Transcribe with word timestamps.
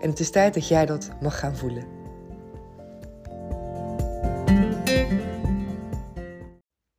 En 0.00 0.10
het 0.10 0.20
is 0.20 0.30
tijd 0.30 0.54
dat 0.54 0.68
jij 0.68 0.86
dat 0.86 1.08
mag 1.20 1.38
gaan 1.38 1.56
voelen. 1.56 1.96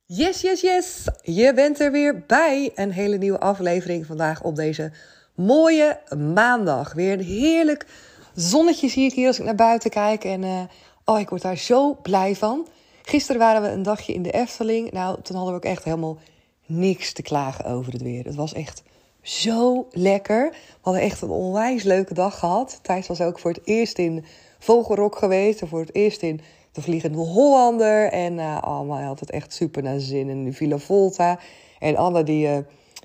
Yes, 0.04 0.40
yes, 0.40 0.60
yes! 0.60 1.04
Je 1.22 1.52
bent 1.54 1.80
er 1.80 1.92
weer 1.92 2.24
bij. 2.26 2.70
Een 2.74 2.90
hele 2.90 3.16
nieuwe 3.16 3.40
aflevering 3.40 4.06
vandaag 4.06 4.42
op 4.42 4.56
deze 4.56 4.92
mooie 5.34 6.00
maandag. 6.34 6.92
Weer 6.92 7.12
een 7.12 7.24
heerlijk 7.24 7.86
zonnetje 8.34 8.88
zie 8.88 9.04
ik 9.04 9.12
hier 9.12 9.26
als 9.26 9.38
ik 9.38 9.44
naar 9.44 9.54
buiten 9.54 9.90
kijk. 9.90 10.24
En 10.24 10.42
uh, 10.42 10.60
oh, 11.04 11.20
ik 11.20 11.28
word 11.28 11.42
daar 11.42 11.56
zo 11.56 11.94
blij 11.94 12.36
van. 12.36 12.66
Gisteren 13.02 13.40
waren 13.40 13.62
we 13.62 13.68
een 13.68 13.82
dagje 13.82 14.12
in 14.12 14.22
de 14.22 14.30
Efteling. 14.30 14.90
Nou, 14.90 15.22
toen 15.22 15.36
hadden 15.36 15.54
we 15.54 15.60
ook 15.60 15.72
echt 15.72 15.84
helemaal 15.84 16.18
niks 16.66 17.12
te 17.12 17.22
klagen 17.22 17.64
over 17.64 17.92
het 17.92 18.02
weer. 18.02 18.24
Het 18.24 18.34
was 18.34 18.52
echt 18.52 18.82
zo 19.28 19.86
lekker. 19.90 20.50
We 20.50 20.78
hadden 20.80 21.02
echt 21.02 21.22
een 21.22 21.30
onwijs 21.30 21.82
leuke 21.82 22.14
dag 22.14 22.38
gehad. 22.38 22.78
Thijs 22.82 23.06
was 23.06 23.20
ook 23.20 23.38
voor 23.38 23.50
het 23.50 23.60
eerst 23.64 23.98
in 23.98 24.24
Vogelrok 24.58 25.16
geweest. 25.16 25.60
En 25.60 25.68
voor 25.68 25.80
het 25.80 25.94
eerst 25.94 26.22
in 26.22 26.40
de 26.72 26.82
Vliegende 26.82 27.18
Hollander. 27.18 28.12
En 28.12 28.38
uh, 28.38 28.58
oh, 28.64 28.94
hij 28.94 29.04
had 29.04 29.20
het 29.20 29.30
echt 29.30 29.52
super 29.52 29.82
naar 29.82 30.00
zin. 30.00 30.28
in 30.28 30.44
de 30.44 30.52
Villa 30.52 30.78
Volta. 30.78 31.38
En 31.78 31.96
Anne, 31.96 32.22
die, 32.22 32.46
uh, 32.46 32.58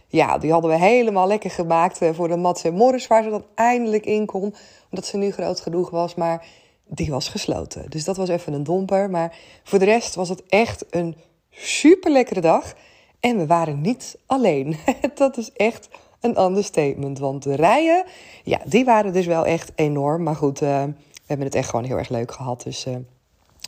ja, 0.07 0.38
die 0.38 0.52
hadden 0.52 0.71
we 0.71 0.77
helemaal 0.77 1.27
lekker 1.27 1.52
gemaakt 1.52 2.02
uh, 2.02 2.09
voor 2.13 2.27
de 2.27 2.37
Mats 2.37 2.63
en 2.63 2.73
Morris. 2.73 3.08
Waar 3.08 3.23
ze 3.23 3.30
dan 3.30 3.45
eindelijk 3.55 4.05
in 4.05 4.25
kon. 4.25 4.55
Omdat 4.89 5.05
ze 5.05 5.17
nu 5.17 5.31
groot 5.31 5.59
genoeg 5.59 5.89
was. 5.89 6.15
Maar 6.15 6.45
die 6.87 7.09
was 7.09 7.30
gesloten. 7.30 7.89
Dus 7.89 8.03
dat 8.03 8.17
was 8.17 8.30
even 8.30 8.53
een 8.53 8.63
domper. 8.63 9.09
Maar 9.09 9.37
voor 9.63 9.80
de 9.80 9.85
rest 9.85 10.15
was 10.15 10.30
het 10.30 10.43
echt 10.49 10.85
een 10.89 11.15
super 11.49 12.11
lekkere 12.11 12.41
dag. 12.41 12.73
En 13.19 13.37
we 13.37 13.45
waren 13.45 13.81
niet 13.81 14.17
alleen. 14.25 14.77
dat 15.15 15.37
is 15.37 15.52
echt 15.52 15.89
een 16.23 16.41
understatement. 16.41 17.19
Want 17.19 17.43
de 17.43 17.55
rijen, 17.55 18.03
ja, 18.43 18.59
die 18.66 18.85
waren 18.85 19.13
dus 19.13 19.25
wel 19.25 19.45
echt 19.45 19.71
enorm. 19.75 20.23
Maar 20.23 20.35
goed, 20.35 20.61
uh, 20.61 20.83
we 20.83 20.93
hebben 21.25 21.45
het 21.45 21.55
echt 21.55 21.69
gewoon 21.69 21.85
heel 21.85 21.97
erg 21.97 22.09
leuk 22.09 22.31
gehad. 22.31 22.63
Dus 22.63 22.85
uh, 22.85 22.95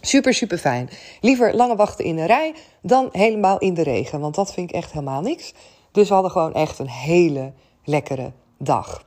super, 0.02 0.34
super 0.34 0.58
fijn. 0.58 0.90
Liever 1.22 1.56
langer 1.56 1.76
wachten 1.76 2.06
in 2.06 2.16
de 2.16 2.26
rij 2.26 2.54
dan 2.82 3.10
helemaal 3.12 3.58
in 3.58 3.74
de 3.74 3.84
regen. 3.84 4.20
Want 4.20 4.36
dat 4.36 4.54
vind 4.54 4.70
ik 4.70 4.76
echt 4.76 4.92
helemaal 4.92 5.22
niks. 5.22 5.54
Dus 5.92 6.08
we 6.08 6.14
hadden 6.14 6.32
gewoon 6.32 6.54
echt 6.54 6.80
een 6.80 6.90
hele 6.90 7.54
lekkere 7.84 8.32
dag. 8.58 9.06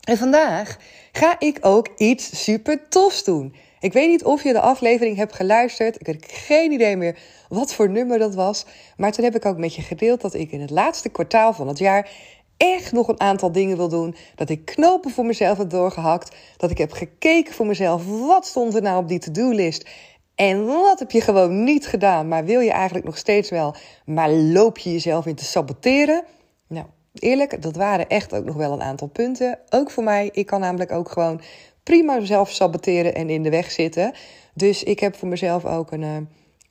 En 0.00 0.16
vandaag 0.16 0.76
ga 1.12 1.36
ik 1.38 1.58
ook 1.60 1.88
iets 1.96 2.44
super 2.44 2.88
tofs 2.88 3.24
doen. 3.24 3.54
Ik 3.80 3.92
weet 3.92 4.08
niet 4.08 4.24
of 4.24 4.42
je 4.42 4.52
de 4.52 4.60
aflevering 4.60 5.16
hebt 5.16 5.34
geluisterd. 5.34 6.00
Ik 6.00 6.06
heb 6.06 6.16
geen 6.26 6.72
idee 6.72 6.96
meer 6.96 7.18
wat 7.48 7.74
voor 7.74 7.90
nummer 7.90 8.18
dat 8.18 8.34
was. 8.34 8.64
Maar 8.96 9.12
toen 9.12 9.24
heb 9.24 9.34
ik 9.34 9.44
ook 9.44 9.56
met 9.56 9.74
je 9.74 9.82
gedeeld 9.82 10.20
dat 10.20 10.34
ik 10.34 10.52
in 10.52 10.60
het 10.60 10.70
laatste 10.70 11.08
kwartaal 11.08 11.52
van 11.52 11.68
het 11.68 11.78
jaar 11.78 12.10
echt 12.58 12.92
nog 12.92 13.08
een 13.08 13.20
aantal 13.20 13.52
dingen 13.52 13.76
wil 13.76 13.88
doen. 13.88 14.14
Dat 14.34 14.48
ik 14.48 14.64
knopen 14.64 15.10
voor 15.10 15.24
mezelf 15.24 15.58
heb 15.58 15.70
doorgehakt. 15.70 16.36
Dat 16.56 16.70
ik 16.70 16.78
heb 16.78 16.92
gekeken 16.92 17.54
voor 17.54 17.66
mezelf. 17.66 18.02
Wat 18.06 18.46
stond 18.46 18.74
er 18.74 18.82
nou 18.82 19.02
op 19.02 19.08
die 19.08 19.18
to-do-list? 19.18 19.88
En 20.34 20.66
wat 20.66 20.98
heb 20.98 21.10
je 21.10 21.20
gewoon 21.20 21.64
niet 21.64 21.86
gedaan, 21.86 22.28
maar 22.28 22.44
wil 22.44 22.60
je 22.60 22.70
eigenlijk 22.70 23.04
nog 23.04 23.16
steeds 23.16 23.50
wel, 23.50 23.74
maar 24.04 24.30
loop 24.30 24.78
je 24.78 24.92
jezelf 24.92 25.26
in 25.26 25.34
te 25.34 25.44
saboteren? 25.44 26.24
Nou, 26.66 26.86
eerlijk, 27.12 27.62
dat 27.62 27.76
waren 27.76 28.08
echt 28.08 28.34
ook 28.34 28.44
nog 28.44 28.56
wel 28.56 28.72
een 28.72 28.82
aantal 28.82 29.08
punten. 29.08 29.58
Ook 29.68 29.90
voor 29.90 30.04
mij. 30.04 30.28
Ik 30.32 30.46
kan 30.46 30.60
namelijk 30.60 30.92
ook 30.92 31.10
gewoon 31.10 31.40
prima 31.82 32.24
zelf 32.24 32.50
saboteren 32.50 33.14
en 33.14 33.30
in 33.30 33.42
de 33.42 33.50
weg 33.50 33.70
zitten. 33.70 34.12
Dus 34.54 34.82
ik 34.82 35.00
heb 35.00 35.16
voor 35.16 35.28
mezelf 35.28 35.64
ook 35.64 35.92
een, 35.92 36.02
uh, 36.02 36.16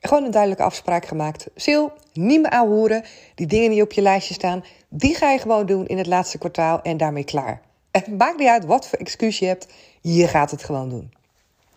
gewoon 0.07 0.23
een 0.23 0.31
duidelijke 0.31 0.65
afspraak 0.65 1.05
gemaakt. 1.05 1.47
Sil, 1.65 1.85
niet 2.13 2.41
meer 2.41 2.51
aanhoren. 2.51 3.03
Die 3.35 3.47
dingen 3.47 3.69
die 3.69 3.81
op 3.81 3.91
je 3.91 4.01
lijstje 4.01 4.33
staan, 4.33 4.63
die 4.89 5.15
ga 5.15 5.31
je 5.31 5.39
gewoon 5.39 5.65
doen 5.65 5.87
in 5.87 5.97
het 5.97 6.07
laatste 6.07 6.37
kwartaal 6.37 6.81
en 6.81 6.97
daarmee 6.97 7.23
klaar. 7.23 7.61
Het 7.91 8.17
maakt 8.17 8.37
niet 8.37 8.47
uit 8.47 8.65
wat 8.65 8.87
voor 8.87 8.99
excuus 8.99 9.39
je 9.39 9.45
hebt, 9.45 9.67
je 10.01 10.27
gaat 10.27 10.51
het 10.51 10.63
gewoon 10.63 10.89
doen. 10.89 11.11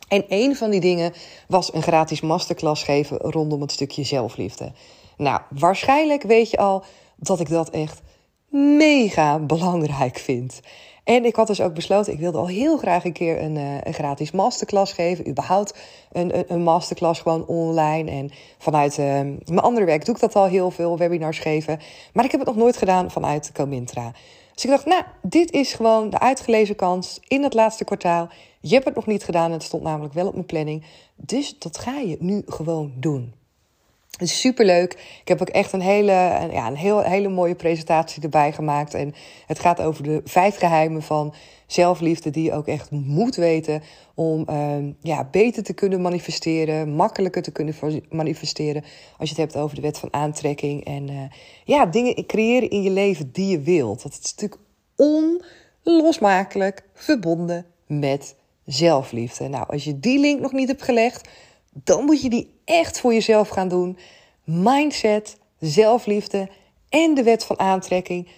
En 0.08 0.24
een 0.28 0.56
van 0.56 0.70
die 0.70 0.80
dingen 0.80 1.12
was 1.48 1.74
een 1.74 1.82
gratis 1.82 2.20
masterclass 2.20 2.82
geven 2.82 3.16
rondom 3.16 3.60
het 3.60 3.72
stukje 3.72 4.04
zelfliefde. 4.04 4.72
Nou, 5.16 5.40
waarschijnlijk 5.48 6.22
weet 6.22 6.50
je 6.50 6.56
al 6.56 6.84
dat 7.16 7.40
ik 7.40 7.48
dat 7.48 7.70
echt 7.70 8.00
mega 8.48 9.38
belangrijk 9.38 10.18
vind. 10.18 10.60
En 11.04 11.24
ik 11.24 11.36
had 11.36 11.46
dus 11.46 11.60
ook 11.60 11.74
besloten, 11.74 12.12
ik 12.12 12.18
wilde 12.18 12.38
al 12.38 12.48
heel 12.48 12.76
graag 12.76 13.04
een 13.04 13.12
keer 13.12 13.42
een, 13.42 13.56
een 13.56 13.94
gratis 13.94 14.30
masterclass 14.30 14.92
geven. 14.92 15.28
Überhaupt 15.28 15.74
een, 16.12 16.38
een, 16.38 16.44
een, 16.48 16.62
masterclass 16.62 17.20
gewoon 17.20 17.46
online. 17.46 18.10
En 18.10 18.30
vanuit 18.58 18.98
uh, 18.98 19.04
mijn 19.04 19.58
andere 19.60 19.86
werk 19.86 20.04
doe 20.04 20.14
ik 20.14 20.20
dat 20.20 20.36
al 20.36 20.46
heel 20.46 20.70
veel, 20.70 20.98
webinars 20.98 21.38
geven. 21.38 21.80
Maar 22.12 22.24
ik 22.24 22.30
heb 22.30 22.40
het 22.40 22.48
nog 22.48 22.58
nooit 22.58 22.76
gedaan 22.76 23.10
vanuit 23.10 23.52
Comintra. 23.52 24.12
Dus 24.54 24.64
ik 24.64 24.70
dacht, 24.70 24.86
nou, 24.86 25.02
dit 25.22 25.50
is 25.50 25.72
gewoon 25.72 26.10
de 26.10 26.18
uitgelezen 26.18 26.76
kans 26.76 27.20
in 27.28 27.42
het 27.42 27.54
laatste 27.54 27.84
kwartaal. 27.84 28.28
Je 28.60 28.74
hebt 28.74 28.84
het 28.84 28.94
nog 28.94 29.06
niet 29.06 29.24
gedaan, 29.24 29.52
het 29.52 29.62
stond 29.62 29.82
namelijk 29.82 30.14
wel 30.14 30.26
op 30.26 30.34
mijn 30.34 30.46
planning. 30.46 30.84
Dus 31.16 31.58
dat 31.58 31.78
ga 31.78 31.98
je 31.98 32.16
nu 32.18 32.42
gewoon 32.46 32.92
doen. 32.96 33.34
Het 34.20 34.28
is 34.28 34.40
superleuk. 34.40 34.92
Ik 35.20 35.28
heb 35.28 35.40
ook 35.40 35.48
echt 35.48 35.72
een 35.72 35.80
hele, 35.80 36.12
ja, 36.52 36.66
een 36.66 36.76
heel, 36.76 37.00
hele 37.00 37.28
mooie 37.28 37.54
presentatie 37.54 38.22
erbij 38.22 38.52
gemaakt. 38.52 38.94
En 38.94 39.14
het 39.46 39.58
gaat 39.58 39.80
over 39.80 40.02
de 40.02 40.20
vijf 40.24 40.56
geheimen 40.56 41.02
van 41.02 41.34
zelfliefde 41.66 42.30
die 42.30 42.44
je 42.44 42.52
ook 42.52 42.66
echt 42.66 42.90
moet 42.90 43.36
weten 43.36 43.82
om 44.14 44.46
uh, 44.50 44.76
ja, 45.00 45.28
beter 45.30 45.62
te 45.62 45.72
kunnen 45.72 46.00
manifesteren, 46.00 46.94
makkelijker 46.94 47.42
te 47.42 47.52
kunnen 47.52 47.74
manifesteren 48.10 48.84
als 49.18 49.30
je 49.30 49.34
het 49.34 49.52
hebt 49.52 49.64
over 49.64 49.76
de 49.76 49.82
wet 49.82 49.98
van 49.98 50.12
aantrekking 50.12 50.84
en 50.84 51.10
uh, 51.10 51.20
ja, 51.64 51.86
dingen 51.86 52.26
creëren 52.26 52.70
in 52.70 52.82
je 52.82 52.90
leven 52.90 53.32
die 53.32 53.46
je 53.46 53.60
wilt. 53.60 54.02
Dat 54.02 54.12
is 54.12 54.34
natuurlijk 54.34 54.60
onlosmakelijk 55.82 56.82
verbonden 56.94 57.66
met 57.86 58.34
zelfliefde. 58.64 59.48
Nou, 59.48 59.66
als 59.68 59.84
je 59.84 60.00
die 60.00 60.18
link 60.18 60.40
nog 60.40 60.52
niet 60.52 60.68
hebt 60.68 60.82
gelegd, 60.82 61.28
dan 61.70 62.04
moet 62.04 62.22
je 62.22 62.30
die 62.30 62.54
echt 62.64 63.00
voor 63.00 63.12
jezelf 63.12 63.48
gaan 63.48 63.68
doen. 63.68 63.98
Mindset, 64.44 65.38
zelfliefde 65.58 66.48
en 66.88 67.14
de 67.14 67.22
wet 67.22 67.44
van 67.44 67.58
aantrekking. 67.58 68.28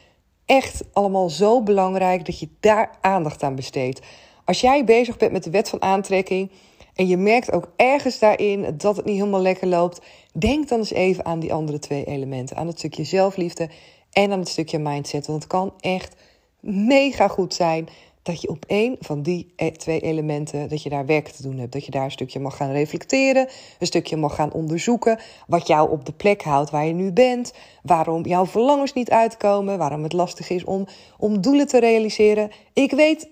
Echt 0.47 0.85
allemaal 0.93 1.31
zo 1.31 1.63
belangrijk 1.63 2.25
dat 2.27 2.39
je 2.39 2.49
daar 2.61 2.91
aandacht 3.01 3.43
aan 3.43 3.55
besteedt. 3.55 4.01
Als 4.45 4.61
jij 4.61 4.85
bezig 4.85 5.17
bent 5.17 5.33
met 5.33 5.45
de 5.45 5.51
wet 5.51 5.69
van 5.69 5.83
aantrekking 5.83 6.51
en 6.95 7.07
je 7.07 7.17
merkt 7.17 7.53
ook 7.53 7.73
ergens 7.77 8.19
daarin 8.19 8.75
dat 8.77 8.97
het 8.97 9.05
niet 9.05 9.19
helemaal 9.19 9.41
lekker 9.41 9.69
loopt, 9.69 10.01
denk 10.33 10.69
dan 10.69 10.79
eens 10.79 10.93
even 10.93 11.25
aan 11.25 11.41
die 11.41 11.53
andere 11.53 11.79
twee 11.79 12.05
elementen. 12.05 12.57
Aan 12.57 12.67
het 12.67 12.79
stukje 12.79 13.05
zelfliefde 13.05 13.69
en 14.13 14.33
aan 14.33 14.39
het 14.39 14.49
stukje 14.49 14.79
mindset. 14.79 15.27
Want 15.27 15.43
het 15.43 15.53
kan 15.53 15.73
echt 15.81 16.17
mega 16.61 17.29
goed 17.29 17.55
zijn 17.55 17.89
dat 18.23 18.41
je 18.41 18.49
op 18.49 18.65
één 18.67 18.97
van 19.01 19.23
die 19.23 19.53
e- 19.57 19.71
twee 19.71 20.01
elementen, 20.01 20.69
dat 20.69 20.83
je 20.83 20.89
daar 20.89 21.07
werk 21.07 21.29
te 21.29 21.43
doen 21.43 21.59
hebt. 21.59 21.73
Dat 21.73 21.85
je 21.85 21.91
daar 21.91 22.05
een 22.05 22.11
stukje 22.11 22.41
mag 22.41 22.57
gaan 22.57 22.73
reflecteren, 22.73 23.49
een 23.79 23.87
stukje 23.87 24.17
mag 24.17 24.35
gaan 24.35 24.53
onderzoeken 24.53 25.19
wat 25.47 25.67
jou 25.67 25.91
op 25.91 26.07
de 26.07 26.13
plek 26.13 26.43
houdt 26.43 26.71
waar 26.71 26.87
je 26.87 26.93
nu 26.93 27.13
bent, 27.13 27.53
waarom 27.83 28.27
jouw 28.27 28.47
verlangens 28.47 28.93
niet 28.93 29.11
uitkomen, 29.11 29.79
waarom 29.79 30.03
het 30.03 30.13
lastig 30.13 30.51
is 30.51 30.65
om, 30.65 30.87
om 31.19 31.41
doelen 31.41 31.67
te 31.67 31.81
realiseren. 31.81 32.51
Ik 32.73 32.91
weet 32.91 33.29
99,9%, 33.29 33.31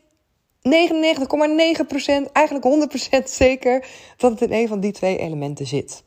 eigenlijk 2.32 2.90
100% 3.20 3.24
zeker 3.24 3.86
dat 4.16 4.30
het 4.30 4.50
in 4.50 4.52
een 4.52 4.68
van 4.68 4.80
die 4.80 4.92
twee 4.92 5.18
elementen 5.18 5.66
zit. 5.66 6.02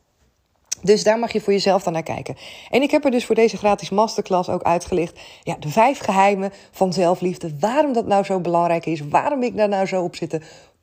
Dus 0.84 1.04
daar 1.04 1.18
mag 1.18 1.32
je 1.32 1.40
voor 1.40 1.52
jezelf 1.52 1.82
dan 1.82 1.92
naar 1.92 2.02
kijken. 2.02 2.36
En 2.70 2.82
ik 2.82 2.90
heb 2.90 3.04
er 3.04 3.10
dus 3.10 3.24
voor 3.24 3.34
deze 3.34 3.56
gratis 3.56 3.90
masterclass 3.90 4.48
ook 4.48 4.62
uitgelicht. 4.62 5.20
Ja, 5.42 5.56
de 5.60 5.68
vijf 5.68 5.98
geheimen 5.98 6.52
van 6.70 6.92
zelfliefde. 6.92 7.58
Waarom 7.60 7.92
dat 7.92 8.06
nou 8.06 8.24
zo 8.24 8.40
belangrijk 8.40 8.86
is. 8.86 9.00
Waarom 9.08 9.42
ik 9.42 9.56
daar 9.56 9.68
nou 9.68 9.86
zo 9.86 10.02
op 10.02 10.16
zit 10.16 10.30
te 10.30 10.40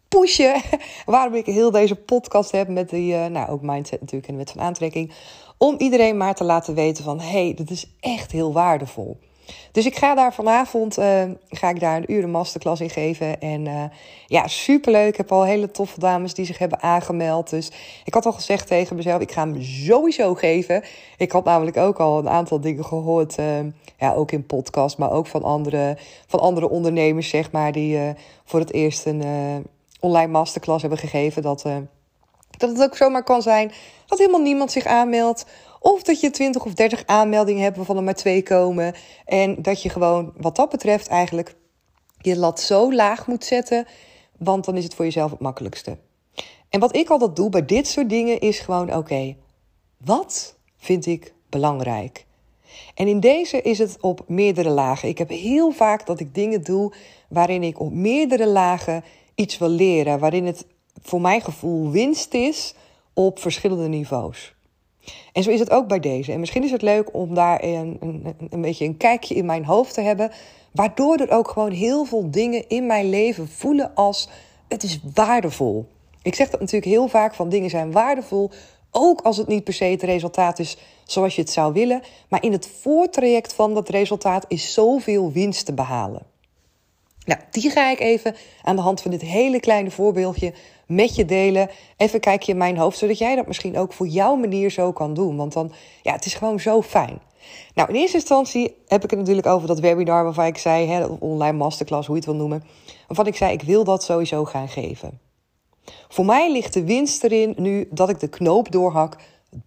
pushen. 0.07 0.61
Waarom 1.05 1.33
ik 1.33 1.45
heel 1.45 1.71
deze 1.71 1.95
podcast 1.95 2.51
heb 2.51 2.67
met 2.67 2.89
die, 2.89 3.13
uh, 3.13 3.25
nou 3.25 3.49
ook 3.49 3.61
mindset 3.61 3.99
natuurlijk 3.99 4.27
en 4.27 4.33
de 4.33 4.39
wet 4.43 4.51
van 4.51 4.61
aantrekking. 4.61 5.11
Om 5.57 5.75
iedereen 5.77 6.17
maar 6.17 6.35
te 6.35 6.43
laten 6.43 6.73
weten 6.73 7.03
van, 7.03 7.19
hé, 7.19 7.43
hey, 7.45 7.53
dit 7.53 7.69
is 7.69 7.95
echt 7.99 8.31
heel 8.31 8.53
waardevol. 8.53 9.19
Dus 9.71 9.85
ik 9.85 9.97
ga 9.97 10.15
daar 10.15 10.33
vanavond 10.33 10.99
uh, 10.99 11.23
ga 11.49 11.69
ik 11.69 11.79
daar 11.79 11.97
een 11.97 12.11
uur 12.11 12.29
masterclass 12.29 12.81
in 12.81 12.89
geven. 12.89 13.41
En 13.41 13.65
uh, 13.65 13.83
ja, 14.27 14.47
superleuk. 14.47 15.07
Ik 15.07 15.17
heb 15.17 15.31
al 15.31 15.43
hele 15.43 15.71
toffe 15.71 15.99
dames 15.99 16.33
die 16.33 16.45
zich 16.45 16.57
hebben 16.57 16.81
aangemeld. 16.81 17.49
Dus 17.49 17.71
ik 18.05 18.13
had 18.13 18.25
al 18.25 18.31
gezegd 18.31 18.67
tegen 18.67 18.95
mezelf, 18.95 19.21
ik 19.21 19.31
ga 19.31 19.47
hem 19.47 19.61
sowieso 19.61 20.33
geven. 20.33 20.83
Ik 21.17 21.31
had 21.31 21.43
namelijk 21.43 21.77
ook 21.77 21.99
al 21.99 22.19
een 22.19 22.29
aantal 22.29 22.61
dingen 22.61 22.85
gehoord. 22.85 23.37
Uh, 23.37 23.45
ja, 23.97 24.13
ook 24.13 24.31
in 24.31 24.45
podcast, 24.45 24.97
maar 24.97 25.11
ook 25.11 25.27
van 25.27 25.43
andere, 25.43 25.97
van 26.27 26.39
andere 26.39 26.69
ondernemers, 26.69 27.29
zeg 27.29 27.51
maar, 27.51 27.71
die 27.71 27.99
voor 28.45 28.59
het 28.59 28.73
eerst 28.73 29.05
een 29.05 29.23
online 29.99 30.31
masterclass 30.31 30.81
hebben 30.81 30.99
gegeven. 30.99 31.41
Dat, 31.41 31.65
dat 32.57 32.69
het 32.69 32.81
ook 32.81 32.95
zomaar 32.95 33.23
kan 33.23 33.41
zijn 33.41 33.71
dat 34.11 34.19
helemaal 34.19 34.41
niemand 34.41 34.71
zich 34.71 34.85
aanmeldt. 34.85 35.45
Of 35.83 36.03
dat 36.03 36.19
je 36.19 36.29
20 36.29 36.65
of 36.65 36.73
30 36.73 37.03
aanmeldingen 37.05 37.63
hebt 37.63 37.75
waarvan 37.75 37.97
er 37.97 38.03
maar 38.03 38.13
twee 38.13 38.43
komen. 38.43 38.93
En 39.25 39.61
dat 39.61 39.81
je 39.81 39.89
gewoon, 39.89 40.33
wat 40.37 40.55
dat 40.55 40.69
betreft, 40.69 41.07
eigenlijk 41.07 41.55
je 42.17 42.37
lat 42.37 42.59
zo 42.59 42.93
laag 42.93 43.27
moet 43.27 43.45
zetten. 43.45 43.87
Want 44.37 44.65
dan 44.65 44.77
is 44.77 44.83
het 44.83 44.93
voor 44.93 45.05
jezelf 45.05 45.31
het 45.31 45.39
makkelijkste. 45.39 45.97
En 46.69 46.79
wat 46.79 46.95
ik 46.95 47.09
altijd 47.09 47.35
doe 47.35 47.49
bij 47.49 47.65
dit 47.65 47.87
soort 47.87 48.09
dingen 48.09 48.39
is 48.39 48.59
gewoon: 48.59 48.95
oké, 48.95 49.35
wat 49.97 50.55
vind 50.77 51.05
ik 51.05 51.33
belangrijk? 51.49 52.25
En 52.95 53.07
in 53.07 53.19
deze 53.19 53.61
is 53.61 53.77
het 53.77 53.97
op 54.01 54.23
meerdere 54.27 54.69
lagen. 54.69 55.09
Ik 55.09 55.17
heb 55.17 55.29
heel 55.29 55.71
vaak 55.71 56.05
dat 56.05 56.19
ik 56.19 56.33
dingen 56.33 56.63
doe 56.63 56.93
waarin 57.29 57.63
ik 57.63 57.79
op 57.79 57.91
meerdere 57.91 58.47
lagen 58.47 59.03
iets 59.35 59.57
wil 59.57 59.69
leren. 59.69 60.19
Waarin 60.19 60.45
het 60.45 60.65
voor 61.01 61.21
mijn 61.21 61.41
gevoel 61.41 61.89
winst 61.89 62.33
is 62.33 62.73
op 63.13 63.39
verschillende 63.39 63.87
niveaus. 63.87 64.53
En 65.33 65.43
zo 65.43 65.49
is 65.49 65.59
het 65.59 65.71
ook 65.71 65.87
bij 65.87 65.99
deze. 65.99 66.31
En 66.31 66.39
misschien 66.39 66.63
is 66.63 66.71
het 66.71 66.81
leuk 66.81 67.13
om 67.13 67.33
daar 67.33 67.63
een, 67.63 67.97
een, 67.99 68.35
een 68.49 68.61
beetje 68.61 68.85
een 68.85 68.97
kijkje 68.97 69.35
in 69.35 69.45
mijn 69.45 69.65
hoofd 69.65 69.93
te 69.93 70.01
hebben. 70.01 70.31
Waardoor 70.71 71.17
er 71.17 71.31
ook 71.31 71.47
gewoon 71.47 71.71
heel 71.71 72.05
veel 72.05 72.31
dingen 72.31 72.67
in 72.67 72.85
mijn 72.85 73.09
leven 73.09 73.47
voelen 73.47 73.91
als 73.95 74.29
het 74.67 74.83
is 74.83 74.99
waardevol. 75.13 75.87
Ik 76.21 76.35
zeg 76.35 76.49
dat 76.49 76.59
natuurlijk 76.59 76.91
heel 76.91 77.07
vaak 77.07 77.33
van 77.33 77.49
dingen 77.49 77.69
zijn 77.69 77.91
waardevol. 77.91 78.51
Ook 78.91 79.21
als 79.21 79.37
het 79.37 79.47
niet 79.47 79.63
per 79.63 79.73
se 79.73 79.85
het 79.85 80.03
resultaat 80.03 80.59
is 80.59 80.77
zoals 81.05 81.35
je 81.35 81.41
het 81.41 81.51
zou 81.51 81.73
willen. 81.73 82.01
Maar 82.27 82.43
in 82.43 82.51
het 82.51 82.67
voortraject 82.81 83.53
van 83.53 83.73
dat 83.73 83.89
resultaat 83.89 84.45
is 84.47 84.73
zoveel 84.73 85.31
winst 85.31 85.65
te 85.65 85.73
behalen. 85.73 86.25
Nou, 87.25 87.39
die 87.51 87.69
ga 87.69 87.91
ik 87.91 87.99
even 87.99 88.35
aan 88.61 88.75
de 88.75 88.81
hand 88.81 89.01
van 89.01 89.11
dit 89.11 89.21
hele 89.21 89.59
kleine 89.59 89.91
voorbeeldje 89.91 90.53
met 90.95 91.15
je 91.15 91.25
delen. 91.25 91.69
Even 91.97 92.19
kijk 92.19 92.43
je 92.43 92.51
in 92.51 92.57
mijn 92.57 92.77
hoofd, 92.77 92.97
zodat 92.97 93.17
jij 93.17 93.35
dat 93.35 93.47
misschien 93.47 93.77
ook 93.77 93.93
voor 93.93 94.07
jouw 94.07 94.35
manier 94.35 94.71
zo 94.71 94.91
kan 94.91 95.13
doen. 95.13 95.35
Want 95.37 95.53
dan, 95.53 95.71
ja, 96.01 96.11
het 96.11 96.25
is 96.25 96.33
gewoon 96.33 96.59
zo 96.59 96.81
fijn. 96.81 97.21
Nou, 97.73 97.89
in 97.89 97.95
eerste 97.95 98.17
instantie 98.17 98.75
heb 98.87 99.03
ik 99.03 99.09
het 99.09 99.19
natuurlijk 99.19 99.47
over 99.47 99.67
dat 99.67 99.79
webinar 99.79 100.23
waarvan 100.23 100.45
ik 100.45 100.57
zei, 100.57 100.87
hè, 100.87 101.05
online 101.05 101.57
masterclass, 101.57 102.07
hoe 102.07 102.15
je 102.15 102.21
het 102.21 102.31
wil 102.31 102.39
noemen. 102.39 102.63
Waarvan 103.07 103.27
ik 103.27 103.35
zei, 103.35 103.53
ik 103.53 103.61
wil 103.61 103.83
dat 103.83 104.03
sowieso 104.03 104.45
gaan 104.45 104.67
geven. 104.67 105.19
Voor 106.09 106.25
mij 106.25 106.51
ligt 106.51 106.73
de 106.73 106.83
winst 106.83 107.23
erin 107.23 107.53
nu 107.57 107.87
dat 107.91 108.09
ik 108.09 108.19
de 108.19 108.29
knoop 108.29 108.71
doorhak, 108.71 109.15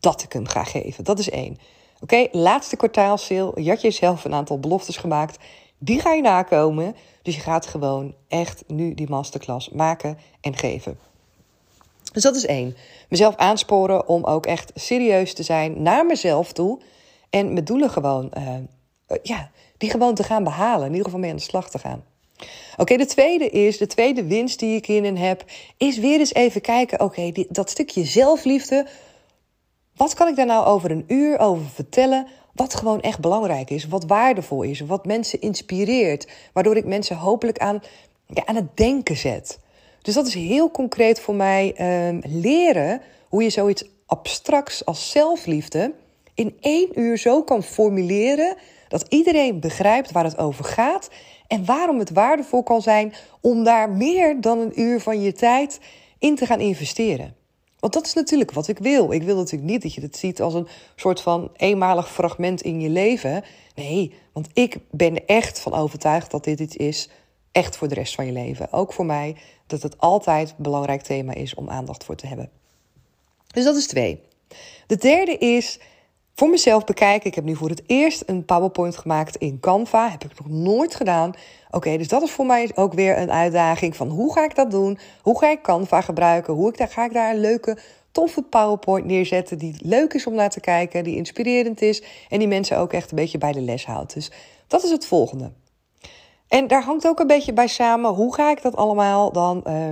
dat 0.00 0.22
ik 0.22 0.32
hem 0.32 0.46
ga 0.46 0.64
geven. 0.64 1.04
Dat 1.04 1.18
is 1.18 1.30
één. 1.30 1.58
Oké, 2.00 2.26
laatste 2.32 2.76
kwartaalsale. 2.76 3.62
Je 3.62 3.70
had 3.70 3.80
jezelf 3.80 4.24
een 4.24 4.34
aantal 4.34 4.58
beloftes 4.58 4.96
gemaakt. 4.96 5.38
Die 5.78 6.00
ga 6.00 6.12
je 6.12 6.22
nakomen. 6.22 6.96
Dus 7.22 7.34
je 7.34 7.40
gaat 7.40 7.66
gewoon 7.66 8.14
echt 8.28 8.64
nu 8.66 8.94
die 8.94 9.08
masterclass 9.08 9.68
maken 9.68 10.18
en 10.40 10.56
geven. 10.56 10.98
Dus 12.14 12.22
dat 12.22 12.36
is 12.36 12.46
één. 12.46 12.76
Mezelf 13.08 13.36
aansporen 13.36 14.08
om 14.08 14.24
ook 14.24 14.46
echt 14.46 14.72
serieus 14.74 15.34
te 15.34 15.42
zijn 15.42 15.82
naar 15.82 16.06
mezelf 16.06 16.52
toe. 16.52 16.80
En 17.30 17.52
mijn 17.52 17.64
doelen 17.64 17.90
gewoon, 17.90 18.32
uh, 18.38 19.18
ja, 19.22 19.50
die 19.78 19.90
gewoon 19.90 20.14
te 20.14 20.22
gaan 20.22 20.44
behalen. 20.44 20.84
In 20.84 20.90
ieder 20.90 21.04
geval 21.04 21.20
mee 21.20 21.30
aan 21.30 21.36
de 21.36 21.42
slag 21.42 21.70
te 21.70 21.78
gaan. 21.78 22.04
Oké, 22.76 22.96
de 22.96 23.06
tweede 23.06 23.50
is, 23.50 23.78
de 23.78 23.86
tweede 23.86 24.24
winst 24.24 24.58
die 24.58 24.76
ik 24.76 24.86
hierin 24.86 25.16
heb, 25.16 25.44
is 25.76 25.98
weer 25.98 26.18
eens 26.18 26.34
even 26.34 26.60
kijken, 26.60 27.00
oké, 27.00 27.32
dat 27.48 27.70
stukje 27.70 28.04
zelfliefde, 28.04 28.86
wat 29.96 30.14
kan 30.14 30.28
ik 30.28 30.36
daar 30.36 30.46
nou 30.46 30.66
over 30.66 30.90
een 30.90 31.04
uur 31.06 31.38
over 31.38 31.66
vertellen, 31.66 32.26
wat 32.52 32.74
gewoon 32.74 33.00
echt 33.00 33.20
belangrijk 33.20 33.70
is, 33.70 33.86
wat 33.86 34.04
waardevol 34.04 34.62
is, 34.62 34.80
wat 34.80 35.06
mensen 35.06 35.40
inspireert, 35.40 36.28
waardoor 36.52 36.76
ik 36.76 36.84
mensen 36.84 37.16
hopelijk 37.16 37.58
aan, 37.58 37.82
ja, 38.26 38.46
aan 38.46 38.56
het 38.56 38.76
denken 38.76 39.16
zet. 39.16 39.58
Dus 40.04 40.14
dat 40.14 40.26
is 40.26 40.34
heel 40.34 40.70
concreet 40.70 41.20
voor 41.20 41.34
mij 41.34 41.74
um, 42.08 42.20
leren 42.26 43.00
hoe 43.28 43.42
je 43.42 43.50
zoiets 43.50 43.84
abstracts 44.06 44.84
als 44.84 45.10
zelfliefde 45.10 45.92
in 46.34 46.56
één 46.60 46.88
uur 47.00 47.18
zo 47.18 47.42
kan 47.42 47.62
formuleren 47.62 48.56
dat 48.88 49.06
iedereen 49.08 49.60
begrijpt 49.60 50.12
waar 50.12 50.24
het 50.24 50.38
over 50.38 50.64
gaat 50.64 51.10
en 51.46 51.64
waarom 51.64 51.98
het 51.98 52.10
waardevol 52.10 52.62
kan 52.62 52.82
zijn 52.82 53.14
om 53.40 53.64
daar 53.64 53.90
meer 53.90 54.40
dan 54.40 54.58
een 54.58 54.80
uur 54.80 55.00
van 55.00 55.22
je 55.22 55.32
tijd 55.32 55.80
in 56.18 56.34
te 56.34 56.46
gaan 56.46 56.60
investeren. 56.60 57.36
Want 57.78 57.92
dat 57.92 58.06
is 58.06 58.14
natuurlijk 58.14 58.52
wat 58.52 58.68
ik 58.68 58.78
wil. 58.78 59.12
Ik 59.12 59.22
wil 59.22 59.36
natuurlijk 59.36 59.70
niet 59.70 59.82
dat 59.82 59.94
je 59.94 60.00
het 60.00 60.16
ziet 60.16 60.40
als 60.40 60.54
een 60.54 60.68
soort 60.96 61.20
van 61.20 61.50
eenmalig 61.56 62.12
fragment 62.12 62.62
in 62.62 62.80
je 62.80 62.88
leven. 62.88 63.44
Nee, 63.74 64.14
want 64.32 64.48
ik 64.52 64.76
ben 64.90 65.26
echt 65.26 65.60
van 65.60 65.74
overtuigd 65.74 66.30
dat 66.30 66.44
dit 66.44 66.60
iets 66.60 66.76
is 66.76 67.08
echt 67.54 67.76
voor 67.76 67.88
de 67.88 67.94
rest 67.94 68.14
van 68.14 68.26
je 68.26 68.32
leven. 68.32 68.72
Ook 68.72 68.92
voor 68.92 69.06
mij, 69.06 69.36
dat 69.66 69.82
het 69.82 69.98
altijd 69.98 70.48
een 70.48 70.62
belangrijk 70.62 71.02
thema 71.02 71.34
is 71.34 71.54
om 71.54 71.70
aandacht 71.70 72.04
voor 72.04 72.14
te 72.14 72.26
hebben. 72.26 72.50
Dus 73.46 73.64
dat 73.64 73.76
is 73.76 73.86
twee. 73.86 74.20
De 74.86 74.96
derde 74.96 75.38
is 75.38 75.80
voor 76.34 76.48
mezelf 76.48 76.84
bekijken. 76.84 77.26
Ik 77.26 77.34
heb 77.34 77.44
nu 77.44 77.56
voor 77.56 77.68
het 77.68 77.82
eerst 77.86 78.22
een 78.26 78.44
PowerPoint 78.44 78.96
gemaakt 78.96 79.36
in 79.36 79.60
Canva. 79.60 80.10
Heb 80.10 80.24
ik 80.24 80.38
nog 80.38 80.48
nooit 80.48 80.94
gedaan. 80.94 81.32
Oké, 81.70 81.96
dus 81.96 82.08
dat 82.08 82.22
is 82.22 82.30
voor 82.30 82.46
mij 82.46 82.70
ook 82.74 82.92
weer 82.92 83.18
een 83.18 83.30
uitdaging 83.30 83.96
van 83.96 84.08
hoe 84.08 84.32
ga 84.32 84.44
ik 84.44 84.54
dat 84.54 84.70
doen? 84.70 84.98
Hoe 85.22 85.38
ga 85.38 85.50
ik 85.50 85.62
Canva 85.62 86.00
gebruiken? 86.00 86.54
Hoe 86.54 86.68
ik 86.68 86.78
daar, 86.78 86.88
ga 86.88 87.04
ik 87.04 87.12
daar 87.12 87.34
een 87.34 87.40
leuke, 87.40 87.78
toffe 88.10 88.42
PowerPoint 88.42 89.06
neerzetten 89.06 89.58
die 89.58 89.76
leuk 89.78 90.14
is 90.14 90.26
om 90.26 90.34
naar 90.34 90.50
te 90.50 90.60
kijken, 90.60 91.04
die 91.04 91.16
inspirerend 91.16 91.82
is 91.82 92.02
en 92.28 92.38
die 92.38 92.48
mensen 92.48 92.78
ook 92.78 92.92
echt 92.92 93.10
een 93.10 93.16
beetje 93.16 93.38
bij 93.38 93.52
de 93.52 93.60
les 93.60 93.86
houdt. 93.86 94.14
Dus 94.14 94.30
dat 94.66 94.84
is 94.84 94.90
het 94.90 95.06
volgende. 95.06 95.50
En 96.54 96.66
daar 96.66 96.82
hangt 96.82 97.06
ook 97.06 97.20
een 97.20 97.26
beetje 97.26 97.52
bij 97.52 97.66
samen 97.66 98.10
hoe 98.10 98.34
ga 98.34 98.50
ik 98.50 98.62
dat 98.62 98.76
allemaal 98.76 99.32
dan 99.32 99.64
uh, 99.66 99.90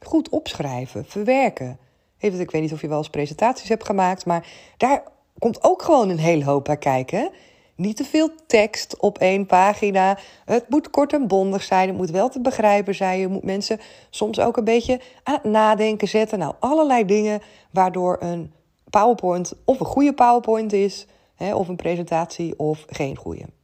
goed 0.00 0.28
opschrijven, 0.28 1.04
verwerken. 1.04 1.78
Even, 2.18 2.40
ik 2.40 2.50
weet 2.50 2.62
niet 2.62 2.72
of 2.72 2.80
je 2.80 2.88
wel 2.88 2.98
eens 2.98 3.10
presentaties 3.10 3.68
hebt 3.68 3.84
gemaakt, 3.84 4.26
maar 4.26 4.46
daar 4.76 5.02
komt 5.38 5.64
ook 5.64 5.82
gewoon 5.82 6.08
een 6.08 6.18
hele 6.18 6.44
hoop 6.44 6.64
bij 6.64 6.76
kijken. 6.76 7.30
Niet 7.76 7.96
te 7.96 8.04
veel 8.04 8.30
tekst 8.46 8.96
op 9.00 9.18
één 9.18 9.46
pagina. 9.46 10.18
Het 10.44 10.68
moet 10.68 10.90
kort 10.90 11.12
en 11.12 11.26
bondig 11.26 11.62
zijn. 11.62 11.88
Het 11.88 11.96
moet 11.96 12.10
wel 12.10 12.28
te 12.28 12.40
begrijpen 12.40 12.94
zijn. 12.94 13.18
Je 13.18 13.28
moet 13.28 13.44
mensen 13.44 13.80
soms 14.10 14.40
ook 14.40 14.56
een 14.56 14.64
beetje 14.64 15.00
aan 15.22 15.34
het 15.34 15.44
nadenken 15.44 16.08
zetten. 16.08 16.38
Nou, 16.38 16.54
allerlei 16.58 17.04
dingen 17.04 17.40
waardoor 17.70 18.16
een 18.20 18.52
PowerPoint 18.90 19.52
of 19.64 19.80
een 19.80 19.86
goede 19.86 20.14
PowerPoint 20.14 20.72
is, 20.72 21.06
hè, 21.34 21.54
of 21.54 21.68
een 21.68 21.76
presentatie 21.76 22.58
of 22.58 22.84
geen 22.88 23.16
goede. 23.16 23.55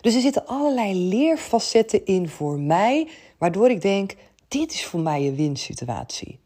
Dus 0.00 0.14
er 0.14 0.20
zitten 0.20 0.46
allerlei 0.46 1.08
leerfacetten 1.08 2.04
in 2.04 2.28
voor 2.28 2.58
mij, 2.58 3.08
waardoor 3.38 3.70
ik 3.70 3.80
denk: 3.80 4.14
dit 4.48 4.72
is 4.72 4.84
voor 4.84 5.00
mij 5.00 5.26
een 5.26 5.36
winsituatie. 5.36 6.40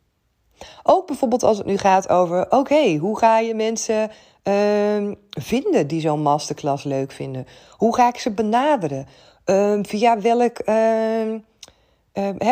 Ook 0.83 1.07
bijvoorbeeld 1.07 1.43
als 1.43 1.59
het 1.59 1.67
nu 1.67 1.77
gaat 1.77 2.09
over: 2.09 2.51
oké, 2.51 2.97
hoe 2.97 3.19
ga 3.19 3.39
je 3.39 3.55
mensen 3.55 4.11
uh, 4.45 5.13
vinden 5.31 5.87
die 5.87 6.01
zo'n 6.01 6.23
masterclass 6.23 6.85
leuk 6.85 7.13
vinden? 7.13 7.47
Hoe 7.71 7.95
ga 7.95 8.09
ik 8.09 8.19
ze 8.19 8.31
benaderen? 8.31 9.07
Uh, 9.47 9.79
via 9.83 10.21
welk, 10.21 10.63
uh, 10.69 11.35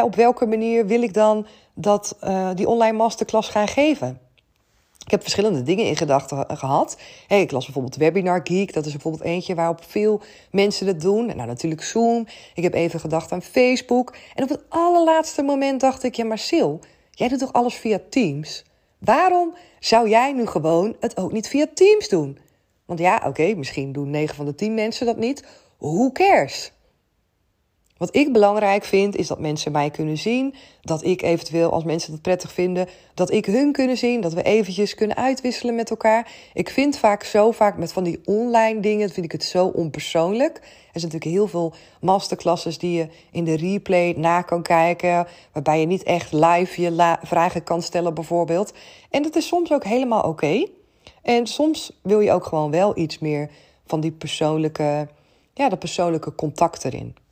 op 0.05 0.15
welke 0.15 0.47
manier 0.47 0.87
wil 0.87 1.03
ik 1.03 1.15
dan 1.15 1.47
dat, 1.75 2.17
uh, 2.25 2.51
die 2.55 2.69
online 2.69 2.97
masterclass 2.97 3.49
gaan 3.49 3.69
geven? 3.69 4.24
Ik 5.05 5.11
heb 5.11 5.23
verschillende 5.23 5.63
dingen 5.63 5.87
in 5.87 5.97
gedachten 5.97 6.57
gehad. 6.57 6.97
Ik 7.29 7.51
las 7.51 7.65
bijvoorbeeld 7.65 7.97
Webinar 7.97 8.41
Geek. 8.45 8.73
Dat 8.73 8.87
is 8.87 8.93
bijvoorbeeld 8.93 9.25
eentje 9.25 9.55
waarop 9.55 9.85
veel 9.87 10.21
mensen 10.51 10.87
het 10.87 11.01
doen. 11.01 11.27
Nou, 11.27 11.47
natuurlijk 11.47 11.83
Zoom. 11.83 12.27
Ik 12.55 12.63
heb 12.63 12.75
even 12.75 13.01
gedacht 13.01 13.33
aan 13.33 13.43
Facebook. 13.43 14.15
En 14.35 14.43
op 14.43 14.49
het 14.49 14.63
allerlaatste 14.69 15.43
moment 15.43 15.81
dacht 15.81 16.03
ik... 16.03 16.15
Ja, 16.15 16.25
maar 16.25 16.39
Sil, 16.49 16.73
jij 17.11 17.29
doet 17.29 17.39
toch 17.39 17.53
alles 17.53 17.75
via 17.75 18.01
Teams? 18.11 18.65
Waarom 18.99 19.55
zou 19.81 20.09
jij 20.09 20.33
nu 20.33 20.47
gewoon 20.47 20.97
het 21.01 21.17
ook 21.17 21.33
niet 21.33 21.49
via 21.49 21.67
Teams 21.75 22.09
doen? 22.09 22.39
Want 22.85 22.99
ja, 22.99 23.23
oké, 23.27 23.55
misschien 23.55 23.93
doen 23.93 24.11
9 24.11 24.35
van 24.37 24.45
de 24.45 24.55
10 24.55 24.75
mensen 24.75 25.07
dat 25.07 25.17
niet. 25.17 25.45
Who 25.79 26.13
cares? 26.13 26.73
Wat 27.97 28.17
ik 28.17 28.33
belangrijk 28.33 28.85
vind, 28.85 29.17
is 29.17 29.27
dat 29.27 29.39
mensen 29.39 29.73
mij 29.73 29.91
kunnen 29.91 30.19
zien. 30.19 30.55
Dat 30.83 31.05
ik 31.05 31.23
eventueel, 31.23 31.71
als 31.71 31.85
mensen 31.85 32.13
het 32.13 32.23
prettig 32.23 32.53
vinden, 32.53 32.89
dat 33.15 33.33
ik 33.33 33.47
hun 33.47 33.73
kunnen 33.73 33.97
zien. 33.97 34.21
Dat 34.21 34.33
we 34.33 34.43
eventjes 34.43 34.95
kunnen 34.95 35.17
uitwisselen 35.17 35.75
met 35.75 35.91
elkaar. 35.91 36.33
Ik 36.53 36.71
vind 36.71 36.99
vaak 36.99 37.25
zo 37.25 37.51
vaak 37.51 37.77
met 37.77 37.93
van 37.93 38.05
die 38.05 38.21
online 38.25 38.81
dingen, 38.81 39.11
vind 39.11 39.27
ik 39.27 39.33
het 39.33 39.45
zo 39.45 39.67
onpersoonlijk. 39.67 40.57
Er 40.57 41.01
zijn 41.01 41.13
natuurlijk 41.13 41.37
heel 41.37 41.49
veel 41.49 41.75
masterclasses 42.01 42.79
die 42.79 42.97
je 42.97 43.09
in 43.31 43.45
de 43.45 43.57
replay 43.57 44.15
na 44.17 44.43
kan 44.43 44.63
kijken. 44.63 45.27
Waarbij 45.53 45.81
je 45.81 45.87
niet 45.87 46.03
echt 46.03 46.33
live 46.33 46.81
je 46.81 47.17
vragen 47.23 47.65
kan 47.65 47.83
stellen 47.83 48.15
bijvoorbeeld. 48.15 48.73
En 49.11 49.23
dat 49.23 49.37
is 49.37 49.47
soms 49.47 49.73
ook 49.73 49.85
helemaal 49.85 50.23
oké. 50.23 50.67
En 51.23 51.47
soms 51.47 51.99
wil 52.03 52.21
je 52.21 52.33
ook 52.33 52.47
gewoon 52.47 52.71
wel 52.71 52.99
iets 52.99 53.19
meer 53.19 53.51
van 53.87 54.01
die 54.01 54.13
persoonlijke, 54.13 55.09
ja, 55.55 55.69
dat 55.69 55.79
persoonlijke 55.79 56.35
contact 56.35 56.85
erin. 56.85 57.23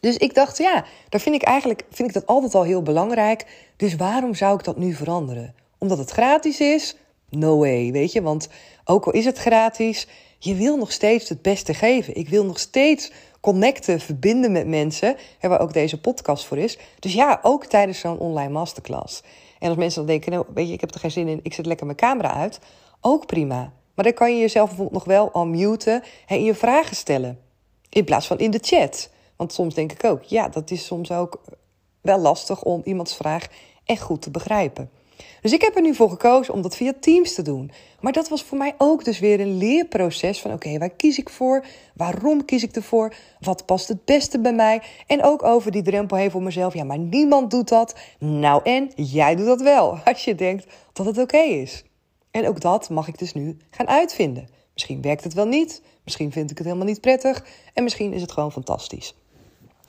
Dus 0.00 0.16
ik 0.16 0.34
dacht, 0.34 0.58
ja, 0.58 0.84
daar 1.08 1.20
vind 1.20 1.34
ik 1.34 1.42
eigenlijk 1.42 1.84
vind 1.90 2.08
ik 2.08 2.14
dat 2.14 2.26
altijd 2.26 2.54
al 2.54 2.62
heel 2.62 2.82
belangrijk. 2.82 3.46
Dus 3.76 3.96
waarom 3.96 4.34
zou 4.34 4.58
ik 4.58 4.64
dat 4.64 4.76
nu 4.76 4.92
veranderen? 4.92 5.54
Omdat 5.78 5.98
het 5.98 6.10
gratis 6.10 6.60
is? 6.60 6.96
No 7.30 7.58
way, 7.58 7.92
weet 7.92 8.12
je. 8.12 8.22
Want 8.22 8.48
ook 8.84 9.04
al 9.04 9.12
is 9.12 9.24
het 9.24 9.38
gratis, 9.38 10.08
je 10.38 10.54
wil 10.54 10.76
nog 10.76 10.92
steeds 10.92 11.28
het 11.28 11.42
beste 11.42 11.74
geven. 11.74 12.16
Ik 12.16 12.28
wil 12.28 12.44
nog 12.44 12.58
steeds 12.58 13.12
connecten, 13.40 14.00
verbinden 14.00 14.52
met 14.52 14.66
mensen. 14.66 15.16
Waar 15.40 15.60
ook 15.60 15.72
deze 15.72 16.00
podcast 16.00 16.44
voor 16.44 16.58
is. 16.58 16.78
Dus 16.98 17.12
ja, 17.12 17.38
ook 17.42 17.66
tijdens 17.66 17.98
zo'n 17.98 18.18
online 18.18 18.52
masterclass. 18.52 19.22
En 19.58 19.68
als 19.68 19.78
mensen 19.78 19.98
dan 19.98 20.10
denken, 20.10 20.32
nou, 20.32 20.44
weet 20.54 20.66
je, 20.68 20.72
ik 20.72 20.80
heb 20.80 20.94
er 20.94 21.00
geen 21.00 21.10
zin 21.10 21.28
in, 21.28 21.40
ik 21.42 21.54
zet 21.54 21.66
lekker 21.66 21.86
mijn 21.86 21.98
camera 21.98 22.34
uit. 22.34 22.60
Ook 23.00 23.26
prima. 23.26 23.72
Maar 23.94 24.04
dan 24.04 24.14
kan 24.14 24.34
je 24.34 24.40
jezelf 24.40 24.68
bijvoorbeeld 24.68 25.06
nog 25.06 25.16
wel 25.16 25.42
unmuten 25.42 26.02
en 26.26 26.44
je 26.44 26.54
vragen 26.54 26.96
stellen. 26.96 27.38
In 27.88 28.04
plaats 28.04 28.26
van 28.26 28.38
in 28.38 28.50
de 28.50 28.58
chat. 28.62 29.10
Want 29.44 29.56
soms 29.56 29.74
denk 29.74 29.92
ik 29.92 30.04
ook, 30.04 30.22
ja, 30.22 30.48
dat 30.48 30.70
is 30.70 30.86
soms 30.86 31.10
ook 31.10 31.40
wel 32.00 32.18
lastig 32.18 32.62
om 32.62 32.80
iemands 32.84 33.16
vraag 33.16 33.46
echt 33.84 34.02
goed 34.02 34.22
te 34.22 34.30
begrijpen. 34.30 34.90
Dus 35.40 35.52
ik 35.52 35.60
heb 35.60 35.76
er 35.76 35.82
nu 35.82 35.94
voor 35.94 36.10
gekozen 36.10 36.54
om 36.54 36.62
dat 36.62 36.76
via 36.76 36.92
Teams 37.00 37.34
te 37.34 37.42
doen. 37.42 37.70
Maar 38.00 38.12
dat 38.12 38.28
was 38.28 38.42
voor 38.42 38.58
mij 38.58 38.74
ook 38.78 39.04
dus 39.04 39.18
weer 39.18 39.40
een 39.40 39.56
leerproces 39.56 40.40
van 40.40 40.52
oké, 40.52 40.78
waar 40.78 40.90
kies 40.90 41.18
ik 41.18 41.28
voor? 41.28 41.64
Waarom 41.94 42.44
kies 42.44 42.62
ik 42.62 42.76
ervoor? 42.76 43.14
Wat 43.40 43.66
past 43.66 43.88
het 43.88 44.04
beste 44.04 44.40
bij 44.40 44.52
mij? 44.52 44.82
En 45.06 45.22
ook 45.22 45.42
over 45.42 45.70
die 45.70 45.82
drempel 45.82 46.16
heen 46.16 46.30
voor 46.30 46.42
mezelf. 46.42 46.74
Ja, 46.74 46.84
maar 46.84 46.98
niemand 46.98 47.50
doet 47.50 47.68
dat. 47.68 47.94
Nou 48.18 48.60
en, 48.62 48.90
jij 48.94 49.34
doet 49.34 49.46
dat 49.46 49.60
wel. 49.60 49.98
Als 50.04 50.24
je 50.24 50.34
denkt 50.34 50.66
dat 50.92 51.06
het 51.06 51.18
oké 51.18 51.38
is. 51.38 51.84
En 52.30 52.48
ook 52.48 52.60
dat 52.60 52.90
mag 52.90 53.08
ik 53.08 53.18
dus 53.18 53.32
nu 53.32 53.56
gaan 53.70 53.88
uitvinden. 53.88 54.48
Misschien 54.72 55.02
werkt 55.02 55.24
het 55.24 55.34
wel 55.34 55.46
niet. 55.46 55.82
Misschien 56.04 56.32
vind 56.32 56.50
ik 56.50 56.58
het 56.58 56.66
helemaal 56.66 56.86
niet 56.86 57.00
prettig. 57.00 57.46
En 57.74 57.82
misschien 57.82 58.12
is 58.12 58.20
het 58.20 58.32
gewoon 58.32 58.52
fantastisch. 58.52 59.14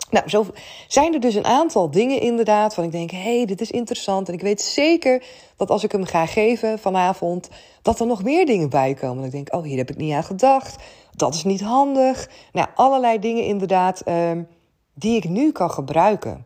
Nou, 0.10 0.30
zo 0.30 0.46
zijn 0.88 1.14
er 1.14 1.20
dus 1.20 1.36
een 1.36 1.46
aantal 1.46 1.92
dingen 1.92 2.22
inderdaad 2.22 2.74
van 2.74 2.84
ik 2.84 2.92
denk, 2.92 3.12
hé, 3.12 3.36
hey, 3.38 3.46
dit 3.46 3.62
is 3.62 3.72
interessant. 3.72 4.28
En 4.28 4.34
ik 4.34 4.42
weet 4.42 4.62
zeker 4.62 5.24
dat 5.56 5.70
als 5.70 5.84
ik 5.84 5.92
hem 5.92 6.04
ga 6.04 6.26
geven 6.26 6.80
vanavond, 6.80 7.50
dat 7.82 8.00
er 8.00 8.08
nog 8.08 8.24
meer 8.24 8.46
dingen 8.46 8.70
bij 8.70 8.94
komen. 8.94 9.20
En 9.20 9.26
ik 9.26 9.32
denk, 9.32 9.54
oh, 9.54 9.64
hier 9.64 9.78
heb 9.78 9.90
ik 9.90 9.98
niet 9.98 10.14
aan 10.14 10.24
gedacht. 10.24 10.84
Dat 11.16 11.34
is 11.34 11.44
niet 11.44 11.62
handig. 11.62 12.30
Nou, 12.52 12.68
allerlei 12.76 13.20
dingen 13.20 13.44
inderdaad 13.44 14.08
um, 14.08 14.48
die 14.94 15.16
ik 15.16 15.30
nu 15.30 15.52
kan 15.52 15.72
gebruiken. 15.72 16.46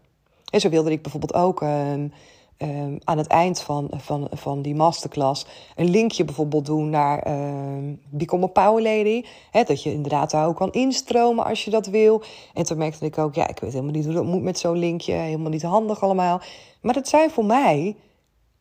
En 0.49 0.59
zo 0.59 0.69
wilde 0.69 0.91
ik 0.91 1.01
bijvoorbeeld 1.01 1.33
ook 1.33 1.61
um, 1.61 2.13
um, 2.61 2.99
aan 3.03 3.17
het 3.17 3.27
eind 3.27 3.61
van, 3.61 3.89
van, 3.95 4.27
van 4.31 4.61
die 4.61 4.75
masterclass 4.75 5.45
een 5.75 5.89
linkje 5.89 6.25
bijvoorbeeld 6.25 6.65
doen 6.65 6.89
naar 6.89 7.27
um, 7.27 8.01
Become 8.09 8.45
a 8.45 8.47
Power 8.47 8.83
Lady. 8.83 9.23
Dat 9.51 9.83
je 9.83 9.93
inderdaad 9.93 10.31
daar 10.31 10.47
ook 10.47 10.55
kan 10.55 10.71
instromen 10.71 11.45
als 11.45 11.65
je 11.65 11.71
dat 11.71 11.87
wil. 11.87 12.21
En 12.53 12.63
toen 12.63 12.77
merkte 12.77 13.05
ik 13.05 13.17
ook, 13.17 13.35
ja, 13.35 13.47
ik 13.47 13.59
weet 13.59 13.71
helemaal 13.71 13.93
niet 13.93 14.05
hoe 14.05 14.13
dat 14.13 14.25
moet 14.25 14.43
met 14.43 14.59
zo'n 14.59 14.77
linkje. 14.77 15.13
Helemaal 15.13 15.51
niet 15.51 15.61
handig 15.61 16.03
allemaal. 16.03 16.41
Maar 16.81 16.93
dat 16.93 17.07
zijn 17.07 17.31
voor 17.31 17.45
mij 17.45 17.95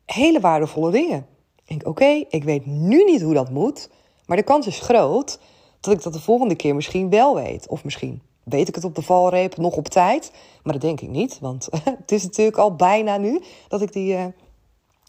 hele 0.05 0.41
waardevolle 0.41 0.91
dingen. 0.91 1.27
Ik 1.57 1.69
denk, 1.69 1.87
oké, 1.87 2.25
ik 2.29 2.45
weet 2.45 2.67
nu 2.67 3.05
niet 3.05 3.23
hoe 3.23 3.35
dat 3.35 3.51
moet. 3.51 3.91
Maar 4.27 4.37
de 4.37 4.43
kans 4.43 4.67
is 4.67 4.81
groot 4.81 5.41
dat 5.81 5.95
ik 5.95 6.03
dat 6.03 6.13
de 6.13 6.21
volgende 6.21 6.55
keer 6.55 6.75
misschien 6.75 7.11
wel 7.11 7.35
weet. 7.35 7.69
Of 7.69 7.85
misschien 7.85 8.23
weet 8.49 8.69
ik 8.69 8.75
het 8.75 8.85
op 8.85 8.95
de 8.95 9.03
valreep 9.03 9.57
nog 9.57 9.77
op 9.77 9.89
tijd. 9.89 10.33
Maar 10.63 10.73
dat 10.73 10.83
denk 10.83 11.01
ik 11.01 11.09
niet, 11.09 11.39
want 11.41 11.69
het 12.03 12.13
is 12.13 12.23
natuurlijk 12.23 12.57
al 12.57 12.75
bijna 12.75 13.17
nu 13.17 13.43
dat 13.69 13.83
ik 13.83 13.93
die 13.93 14.13
uh, 14.13 14.25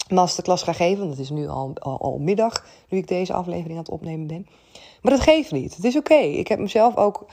masterclass 0.08 0.62
ga 0.62 0.72
geven. 0.72 1.08
Dat 1.08 1.18
is 1.18 1.30
nu 1.30 1.48
al, 1.48 1.72
al, 1.78 2.18
middag, 2.18 2.66
nu 2.88 2.98
ik 2.98 3.08
deze 3.08 3.32
aflevering 3.32 3.70
aan 3.72 3.84
het 3.84 3.90
opnemen 3.90 4.26
ben. 4.26 4.46
Maar 5.02 5.12
dat 5.12 5.20
geeft 5.20 5.52
niet. 5.52 5.76
Het 5.76 5.84
is 5.84 5.96
oké. 5.96 6.14
Ik 6.14 6.48
heb 6.48 6.58
mezelf 6.58 6.96
ook, 6.96 7.26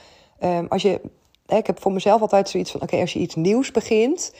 um, 0.44 0.66
als 0.68 0.82
je, 0.82 1.00
ik 1.46 1.66
heb 1.66 1.80
voor 1.80 1.92
mezelf 1.92 2.20
altijd 2.20 2.48
zoiets 2.48 2.70
van: 2.70 2.82
oké, 2.82 3.00
als 3.00 3.12
je 3.12 3.18
iets 3.18 3.34
nieuws 3.34 3.70
begint, 3.70 4.34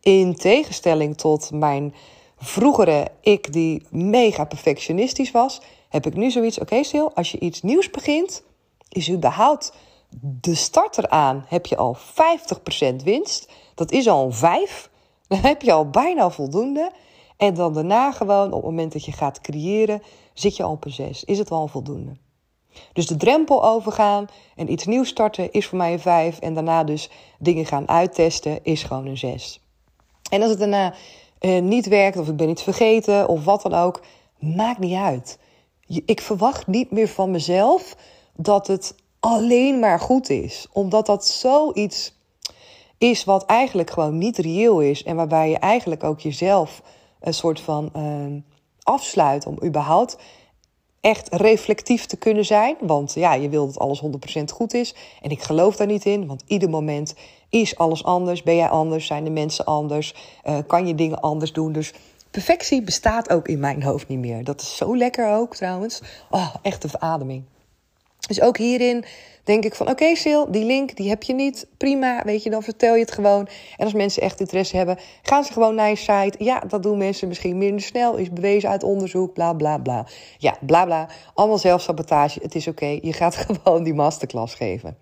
in 0.00 0.34
tegenstelling 0.34 1.16
tot 1.16 1.50
mijn 1.52 1.94
vroegere 2.36 3.08
ik 3.20 3.52
die 3.52 3.82
mega 3.90 4.44
perfectionistisch 4.44 5.30
was, 5.30 5.60
heb 5.88 6.06
ik 6.06 6.14
nu 6.14 6.30
zoiets: 6.30 6.58
oké, 6.58 6.74
okay, 6.74 7.10
als 7.14 7.30
je 7.30 7.38
iets 7.38 7.62
nieuws 7.62 7.90
begint, 7.90 8.42
is 8.88 9.10
überhaupt 9.10 9.72
de 10.20 10.54
start 10.54 10.98
eraan 10.98 11.44
heb 11.48 11.66
je 11.66 11.76
al 11.76 11.96
50% 11.96 12.96
winst. 13.04 13.52
Dat 13.74 13.90
is 13.90 14.08
al 14.08 14.24
een 14.24 14.32
5. 14.32 14.90
Dan 15.28 15.38
heb 15.38 15.62
je 15.62 15.72
al 15.72 15.90
bijna 15.90 16.30
voldoende. 16.30 16.90
En 17.36 17.54
dan 17.54 17.74
daarna 17.74 18.12
gewoon, 18.12 18.46
op 18.46 18.52
het 18.52 18.62
moment 18.62 18.92
dat 18.92 19.04
je 19.04 19.12
gaat 19.12 19.40
creëren, 19.40 20.02
zit 20.34 20.56
je 20.56 20.62
al 20.62 20.70
op 20.70 20.84
een 20.84 20.92
6. 20.92 21.24
Is 21.24 21.38
het 21.38 21.50
al 21.50 21.66
voldoende. 21.66 22.16
Dus 22.92 23.06
de 23.06 23.16
drempel 23.16 23.64
overgaan 23.64 24.26
en 24.56 24.72
iets 24.72 24.86
nieuws 24.86 25.08
starten 25.08 25.52
is 25.52 25.66
voor 25.66 25.78
mij 25.78 25.92
een 25.92 26.00
5. 26.00 26.38
En 26.38 26.54
daarna 26.54 26.84
dus 26.84 27.10
dingen 27.38 27.66
gaan 27.66 27.88
uittesten 27.88 28.64
is 28.64 28.82
gewoon 28.82 29.06
een 29.06 29.18
6. 29.18 29.60
En 30.30 30.40
als 30.40 30.50
het 30.50 30.58
daarna 30.58 30.94
eh, 31.38 31.62
niet 31.62 31.86
werkt, 31.86 32.18
of 32.18 32.28
ik 32.28 32.36
ben 32.36 32.48
iets 32.48 32.62
vergeten, 32.62 33.28
of 33.28 33.44
wat 33.44 33.62
dan 33.62 33.74
ook, 33.74 34.00
maakt 34.38 34.78
niet 34.78 34.96
uit. 34.96 35.38
Ik 35.86 36.20
verwacht 36.20 36.66
niet 36.66 36.90
meer 36.90 37.08
van 37.08 37.30
mezelf 37.30 37.96
dat 38.34 38.66
het 38.66 38.94
alleen 39.20 39.78
maar 39.78 40.00
goed 40.00 40.30
is. 40.30 40.66
Omdat 40.72 41.06
dat 41.06 41.26
zoiets 41.26 42.14
is 42.98 43.24
wat 43.24 43.46
eigenlijk 43.46 43.90
gewoon 43.90 44.18
niet 44.18 44.38
reëel 44.38 44.80
is. 44.80 45.02
En 45.02 45.16
waarbij 45.16 45.50
je 45.50 45.58
eigenlijk 45.58 46.04
ook 46.04 46.20
jezelf 46.20 46.82
een 47.20 47.34
soort 47.34 47.60
van 47.60 47.90
uh, 47.96 48.42
afsluit 48.82 49.46
om 49.46 49.58
überhaupt 49.64 50.16
echt 51.00 51.34
reflectief 51.34 52.06
te 52.06 52.16
kunnen 52.16 52.44
zijn. 52.44 52.76
Want 52.80 53.14
ja, 53.14 53.34
je 53.34 53.48
wil 53.48 53.66
dat 53.66 53.78
alles 53.78 54.02
100% 54.38 54.44
goed 54.52 54.74
is. 54.74 54.94
En 55.22 55.30
ik 55.30 55.42
geloof 55.42 55.76
daar 55.76 55.86
niet 55.86 56.04
in, 56.04 56.26
want 56.26 56.42
ieder 56.46 56.70
moment 56.70 57.14
is 57.48 57.76
alles 57.76 58.04
anders. 58.04 58.42
Ben 58.42 58.56
jij 58.56 58.68
anders? 58.68 59.06
Zijn 59.06 59.24
de 59.24 59.30
mensen 59.30 59.64
anders? 59.64 60.14
Uh, 60.44 60.58
kan 60.66 60.86
je 60.86 60.94
dingen 60.94 61.20
anders 61.20 61.52
doen? 61.52 61.72
Dus 61.72 61.92
perfectie 62.30 62.82
bestaat 62.82 63.30
ook 63.30 63.48
in 63.48 63.60
mijn 63.60 63.82
hoofd 63.82 64.08
niet 64.08 64.18
meer. 64.18 64.44
Dat 64.44 64.60
is 64.60 64.76
zo 64.76 64.96
lekker 64.96 65.34
ook 65.34 65.56
trouwens. 65.56 66.02
Oh, 66.30 66.54
echt 66.62 66.84
een 66.84 66.90
verademing. 66.90 67.44
Dus 68.30 68.40
ook 68.40 68.56
hierin 68.56 69.04
denk 69.44 69.64
ik 69.64 69.74
van 69.74 69.88
oké 69.88 70.02
okay, 70.02 70.14
Sil, 70.22 70.42
die 70.50 70.64
link 70.64 70.96
die 70.96 71.08
heb 71.08 71.22
je 71.22 71.34
niet. 71.34 71.66
Prima, 71.76 72.22
weet 72.24 72.42
je, 72.42 72.50
dan 72.50 72.62
vertel 72.62 72.94
je 72.94 73.00
het 73.00 73.12
gewoon. 73.12 73.48
En 73.76 73.84
als 73.84 73.92
mensen 73.92 74.22
echt 74.22 74.40
interesse 74.40 74.76
hebben, 74.76 74.98
gaan 75.22 75.44
ze 75.44 75.52
gewoon 75.52 75.74
naar 75.74 75.88
je 75.88 75.96
site. 75.96 76.34
Ja, 76.38 76.60
dat 76.60 76.82
doen 76.82 76.98
mensen 76.98 77.28
misschien 77.28 77.58
minder 77.58 77.80
snel, 77.80 78.16
is 78.16 78.30
bewezen 78.30 78.68
uit 78.68 78.82
onderzoek, 78.82 79.32
bla 79.32 79.52
bla 79.52 79.78
bla. 79.78 80.06
Ja, 80.38 80.56
bla 80.60 80.84
bla. 80.84 81.08
Allemaal 81.34 81.58
zelfsabotage, 81.58 82.40
het 82.42 82.54
is 82.54 82.68
oké. 82.68 82.98
Je 83.02 83.12
gaat 83.12 83.36
gewoon 83.62 83.82
die 83.82 83.94
masterclass 83.94 84.54
geven. 84.54 84.96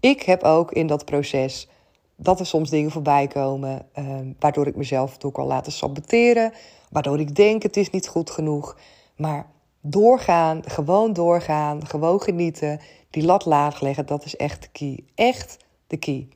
Ik 0.00 0.22
heb 0.22 0.42
ook 0.42 0.72
in 0.72 0.86
dat 0.86 1.04
proces 1.04 1.68
dat 2.16 2.40
er 2.40 2.46
soms 2.46 2.70
dingen 2.70 2.90
voorbij 2.90 3.26
komen, 3.26 3.86
eh, 3.92 4.04
waardoor 4.38 4.66
ik 4.66 4.76
mezelf 4.76 5.24
ook 5.24 5.38
al 5.38 5.46
laten 5.46 5.72
saboteren, 5.72 6.52
waardoor 6.90 7.20
ik 7.20 7.34
denk 7.34 7.62
het 7.62 7.76
is 7.76 7.90
niet 7.90 8.08
goed 8.08 8.30
genoeg. 8.30 8.76
Maar 9.16 9.46
doorgaan, 9.80 10.62
gewoon 10.66 11.12
doorgaan, 11.12 11.86
gewoon 11.86 12.22
genieten, 12.22 12.80
die 13.10 13.24
lat 13.24 13.44
laag 13.44 13.80
leggen, 13.80 14.06
dat 14.06 14.24
is 14.24 14.36
echt 14.36 14.62
de 14.62 14.68
key. 14.72 15.04
Echt 15.14 15.56
de 15.86 15.96
key. 15.96 16.28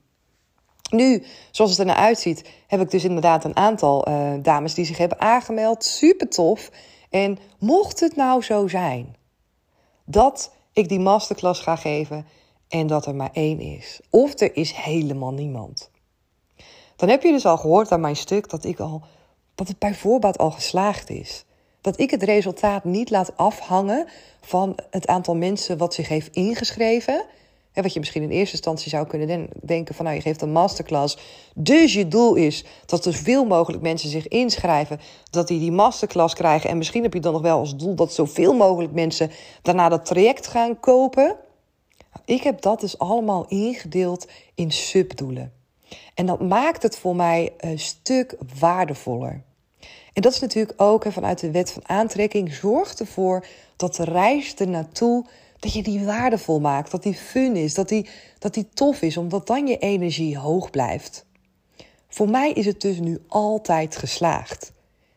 Nu, 0.90 1.24
zoals 1.50 1.70
het 1.70 1.80
er 1.80 1.86
naar 1.86 1.96
uitziet, 1.96 2.50
heb 2.66 2.80
ik 2.80 2.90
dus 2.90 3.04
inderdaad 3.04 3.44
een 3.44 3.56
aantal 3.56 4.08
uh, 4.08 4.32
dames 4.42 4.74
die 4.74 4.84
zich 4.84 4.98
hebben 4.98 5.20
aangemeld. 5.20 5.84
Super 5.84 6.28
tof. 6.28 6.70
En 7.10 7.38
mocht 7.58 8.00
het 8.00 8.16
nou 8.16 8.42
zo 8.42 8.68
zijn 8.68 9.16
dat 10.04 10.54
ik 10.72 10.88
die 10.88 11.00
masterclass 11.00 11.60
ga 11.60 11.76
geven 11.76 12.26
en 12.68 12.86
dat 12.86 13.06
er 13.06 13.14
maar 13.14 13.30
één 13.32 13.60
is, 13.60 14.00
of 14.10 14.40
er 14.40 14.56
is 14.56 14.72
helemaal 14.72 15.32
niemand, 15.32 15.90
dan 16.96 17.08
heb 17.08 17.22
je 17.22 17.32
dus 17.32 17.46
al 17.46 17.56
gehoord 17.56 17.92
aan 17.92 18.00
mijn 18.00 18.16
stuk 18.16 18.50
dat 18.50 18.64
ik 18.64 18.80
al 18.80 19.02
dat 19.54 19.68
het 19.68 19.78
bij 19.78 19.94
voorbaat 19.94 20.38
al 20.38 20.50
geslaagd 20.50 21.10
is. 21.10 21.44
Dat 21.84 22.00
ik 22.00 22.10
het 22.10 22.22
resultaat 22.22 22.84
niet 22.84 23.10
laat 23.10 23.36
afhangen 23.36 24.06
van 24.40 24.76
het 24.90 25.06
aantal 25.06 25.34
mensen 25.34 25.78
wat 25.78 25.94
zich 25.94 26.08
heeft 26.08 26.34
ingeschreven. 26.34 27.24
wat 27.72 27.92
je 27.92 27.98
misschien 27.98 28.22
in 28.22 28.30
eerste 28.30 28.54
instantie 28.54 28.90
zou 28.90 29.06
kunnen 29.06 29.48
denken 29.62 29.94
van 29.94 30.04
nou 30.04 30.16
je 30.16 30.22
geeft 30.22 30.42
een 30.42 30.52
masterclass. 30.52 31.18
Dus 31.54 31.92
je 31.92 32.08
doel 32.08 32.34
is 32.34 32.64
dat 32.86 33.04
er 33.04 33.12
zoveel 33.12 33.44
mogelijk 33.44 33.82
mensen 33.82 34.08
zich 34.08 34.28
inschrijven. 34.28 35.00
Dat 35.30 35.48
die 35.48 35.58
die 35.58 35.72
masterclass 35.72 36.34
krijgen. 36.34 36.70
En 36.70 36.78
misschien 36.78 37.02
heb 37.02 37.14
je 37.14 37.20
dan 37.20 37.32
nog 37.32 37.42
wel 37.42 37.58
als 37.58 37.76
doel 37.76 37.94
dat 37.94 38.12
zoveel 38.12 38.54
mogelijk 38.54 38.92
mensen 38.92 39.30
daarna 39.62 39.88
dat 39.88 40.04
traject 40.04 40.46
gaan 40.46 40.80
kopen. 40.80 41.36
Ik 42.24 42.42
heb 42.42 42.60
dat 42.60 42.80
dus 42.80 42.98
allemaal 42.98 43.46
ingedeeld 43.48 44.28
in 44.54 44.72
subdoelen. 44.72 45.52
En 46.14 46.26
dat 46.26 46.40
maakt 46.40 46.82
het 46.82 46.98
voor 46.98 47.16
mij 47.16 47.52
een 47.58 47.78
stuk 47.78 48.36
waardevoller. 48.58 49.42
En 50.14 50.23
dat 50.23 50.33
is 50.33 50.40
natuurlijk 50.40 50.83
ook 50.83 51.04
vanuit 51.09 51.40
de 51.40 51.50
wet 51.50 51.71
van 51.71 51.88
aantrekking. 51.88 52.52
Zorg 52.52 52.94
ervoor 52.94 53.47
dat 53.76 53.94
de 53.94 54.04
reis 54.04 54.54
ernaartoe, 54.54 55.25
dat 55.59 55.73
je 55.73 55.83
die 55.83 56.04
waardevol 56.04 56.61
maakt. 56.61 56.90
Dat 56.90 57.02
die 57.02 57.14
fun 57.14 57.56
is, 57.56 57.75
dat 57.75 57.88
die, 57.88 58.09
dat 58.38 58.54
die 58.54 58.68
tof 58.75 59.02
is, 59.02 59.16
omdat 59.16 59.47
dan 59.47 59.66
je 59.66 59.78
energie 59.78 60.38
hoog 60.38 60.71
blijft. 60.71 61.26
Voor 62.09 62.28
mij 62.30 62.52
is 62.52 62.66
het 62.66 62.80
dus 62.80 62.99
nu 62.99 63.18
altijd 63.28 63.97
geslaagd. 63.97 64.73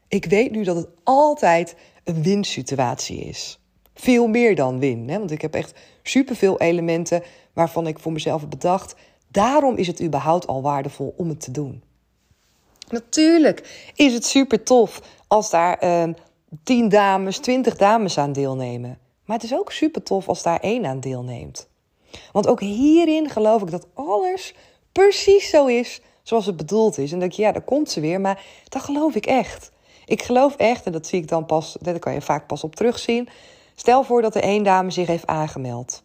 Ik 0.08 0.26
weet 0.26 0.52
nu 0.52 0.64
dat 0.64 0.76
het 0.76 0.88
altijd 1.04 1.76
een 2.04 2.24
winsituatie 2.24 3.20
is. 3.20 3.60
Veel 3.94 4.28
meer 4.28 4.56
dan 4.56 4.80
win. 4.80 5.10
Hè? 5.10 5.18
Want 5.18 5.32
ik 5.32 5.42
heb 5.42 5.54
echt 5.54 5.80
superveel 6.04 6.60
elementen 6.60 7.24
waarvan 7.54 7.88
ik 7.88 8.00
voor 8.00 8.12
mezelf 8.12 8.42
heb 8.42 8.50
bedacht. 8.50 8.96
Daarom 9.28 9.76
is 9.76 9.88
het 9.88 10.02
überhaupt 10.02 10.48
al 10.48 10.62
waardevol 10.62 11.14
om 11.18 11.30
het 11.30 11.40
te 11.40 11.52
doen. 11.52 11.84
Natuurlijk 12.88 13.90
is 13.96 14.14
het 14.14 14.26
super 14.26 14.64
tof 14.64 15.02
als 15.28 15.50
daar 15.50 15.84
uh, 15.84 16.14
10 16.64 16.90
dames, 16.90 17.38
20 17.38 17.76
dames 17.76 18.18
aan 18.18 18.34
deelnemen. 18.34 19.00
Maar 19.26 19.36
het 19.36 19.46
is 19.46 19.58
ook 19.58 19.72
super 19.72 20.04
tof 20.04 20.28
als 20.28 20.44
daar 20.44 20.60
één 20.60 20.86
aan 20.86 21.00
deelneemt. 21.00 21.68
Want 22.32 22.48
ook 22.48 22.60
hierin 22.60 23.30
geloof 23.30 23.62
ik 23.62 23.72
dat 23.72 23.88
alles 23.94 24.54
precies 24.92 25.50
zo 25.50 25.66
is 25.66 26.02
zoals 26.24 26.46
het 26.46 26.58
bedoeld 26.58 26.98
is. 26.98 27.12
En 27.12 27.20
denk 27.20 27.32
je, 27.32 27.42
ja, 27.42 27.52
daar 27.52 27.62
komt 27.62 27.92
ze 27.92 28.00
weer. 28.00 28.22
Maar 28.22 28.44
dat 28.70 28.82
geloof 28.82 29.16
ik 29.16 29.26
echt. 29.26 29.72
Ik 30.06 30.22
geloof 30.22 30.56
echt, 30.56 30.86
en 30.86 30.92
dat 30.92 31.08
zie 31.08 31.22
ik 31.22 31.28
dan 31.28 31.46
pas, 31.46 31.78
daar 31.82 32.00
kan 32.00 32.14
je 32.14 32.22
vaak 32.22 32.48
pas 32.48 32.64
op 32.64 32.76
terugzien. 32.76 33.30
Stel 33.76 34.04
voor 34.04 34.22
dat 34.22 34.36
er 34.36 34.42
één 34.42 34.64
dame 34.64 34.92
zich 34.92 35.08
heeft 35.08 35.28
aangemeld. 35.28 36.04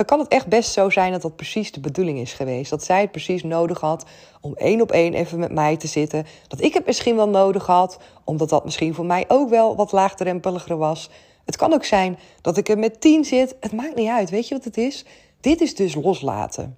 Dan 0.00 0.08
kan 0.08 0.18
het 0.18 0.28
echt 0.28 0.46
best 0.46 0.72
zo 0.72 0.90
zijn 0.90 1.12
dat 1.12 1.22
dat 1.22 1.36
precies 1.36 1.72
de 1.72 1.80
bedoeling 1.80 2.18
is 2.18 2.32
geweest. 2.32 2.70
Dat 2.70 2.84
zij 2.84 3.00
het 3.00 3.10
precies 3.10 3.42
nodig 3.42 3.80
had 3.80 4.04
om 4.40 4.54
één 4.54 4.80
op 4.80 4.92
één 4.92 5.14
even 5.14 5.38
met 5.38 5.52
mij 5.52 5.76
te 5.76 5.86
zitten. 5.86 6.26
Dat 6.48 6.60
ik 6.60 6.74
het 6.74 6.86
misschien 6.86 7.16
wel 7.16 7.28
nodig 7.28 7.66
had, 7.66 7.98
omdat 8.24 8.48
dat 8.48 8.64
misschien 8.64 8.94
voor 8.94 9.04
mij 9.04 9.24
ook 9.28 9.48
wel 9.50 9.76
wat 9.76 9.92
laagdrempeliger 9.92 10.76
was. 10.76 11.10
Het 11.44 11.56
kan 11.56 11.72
ook 11.72 11.84
zijn 11.84 12.18
dat 12.40 12.56
ik 12.56 12.68
er 12.68 12.78
met 12.78 13.00
tien 13.00 13.24
zit. 13.24 13.56
Het 13.60 13.72
maakt 13.72 13.94
niet 13.94 14.08
uit. 14.08 14.30
Weet 14.30 14.48
je 14.48 14.54
wat 14.54 14.64
het 14.64 14.76
is? 14.76 15.04
Dit 15.40 15.60
is 15.60 15.74
dus 15.74 15.94
loslaten. 15.94 16.76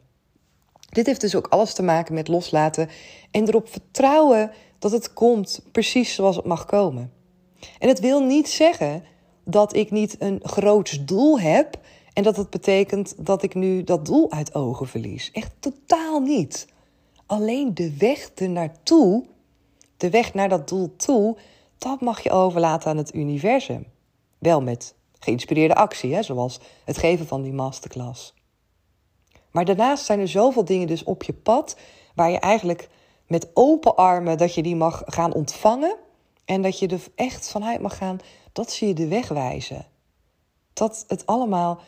Dit 0.88 1.06
heeft 1.06 1.20
dus 1.20 1.34
ook 1.34 1.46
alles 1.46 1.74
te 1.74 1.82
maken 1.82 2.14
met 2.14 2.28
loslaten 2.28 2.88
en 3.30 3.48
erop 3.48 3.68
vertrouwen 3.68 4.50
dat 4.78 4.92
het 4.92 5.12
komt 5.12 5.62
precies 5.72 6.14
zoals 6.14 6.36
het 6.36 6.44
mag 6.44 6.64
komen. 6.64 7.12
En 7.78 7.88
het 7.88 8.00
wil 8.00 8.20
niet 8.20 8.48
zeggen 8.48 9.04
dat 9.44 9.76
ik 9.76 9.90
niet 9.90 10.16
een 10.18 10.40
groots 10.42 11.04
doel 11.04 11.40
heb 11.40 11.80
en 12.12 12.22
dat 12.22 12.36
het 12.36 12.50
betekent 12.50 13.14
dat 13.26 13.42
ik 13.42 13.54
nu 13.54 13.84
dat 13.84 14.06
doel 14.06 14.30
uit 14.30 14.54
ogen 14.54 14.88
verlies. 14.88 15.30
Echt 15.30 15.52
totaal 15.58 16.20
niet. 16.20 16.66
Alleen 17.26 17.74
de 17.74 17.96
weg 17.96 18.30
ernaartoe, 18.34 19.24
de 19.96 20.10
weg 20.10 20.34
naar 20.34 20.48
dat 20.48 20.68
doel 20.68 20.96
toe, 20.96 21.36
dat 21.78 22.00
mag 22.00 22.22
je 22.22 22.30
overlaten 22.30 22.90
aan 22.90 22.96
het 22.96 23.14
universum. 23.14 23.86
Wel 24.38 24.62
met 24.62 24.94
geïnspireerde 25.18 25.74
actie, 25.74 26.14
hè, 26.14 26.22
zoals 26.22 26.60
het 26.84 26.98
geven 26.98 27.26
van 27.26 27.42
die 27.42 27.52
masterclass. 27.52 28.34
Maar 29.50 29.64
daarnaast 29.64 30.04
zijn 30.04 30.20
er 30.20 30.28
zoveel 30.28 30.64
dingen 30.64 30.86
dus 30.86 31.04
op 31.04 31.22
je 31.22 31.32
pad 31.32 31.76
waar 32.14 32.30
je 32.30 32.38
eigenlijk 32.38 32.88
met 33.26 33.48
open 33.54 33.96
armen 33.96 34.38
dat 34.38 34.54
je 34.54 34.62
die 34.62 34.76
mag 34.76 35.02
gaan 35.06 35.32
ontvangen 35.32 35.96
en 36.44 36.62
dat 36.62 36.78
je 36.78 36.88
er 36.88 37.02
echt 37.14 37.50
vanuit 37.50 37.80
mag 37.80 37.96
gaan 37.96 38.18
dat 38.52 38.70
ze 38.70 38.86
je 38.86 38.94
de 38.94 39.08
weg 39.08 39.28
wijzen. 39.28 39.86
Dat 40.72 41.04
het 41.08 41.26
allemaal 41.26 41.80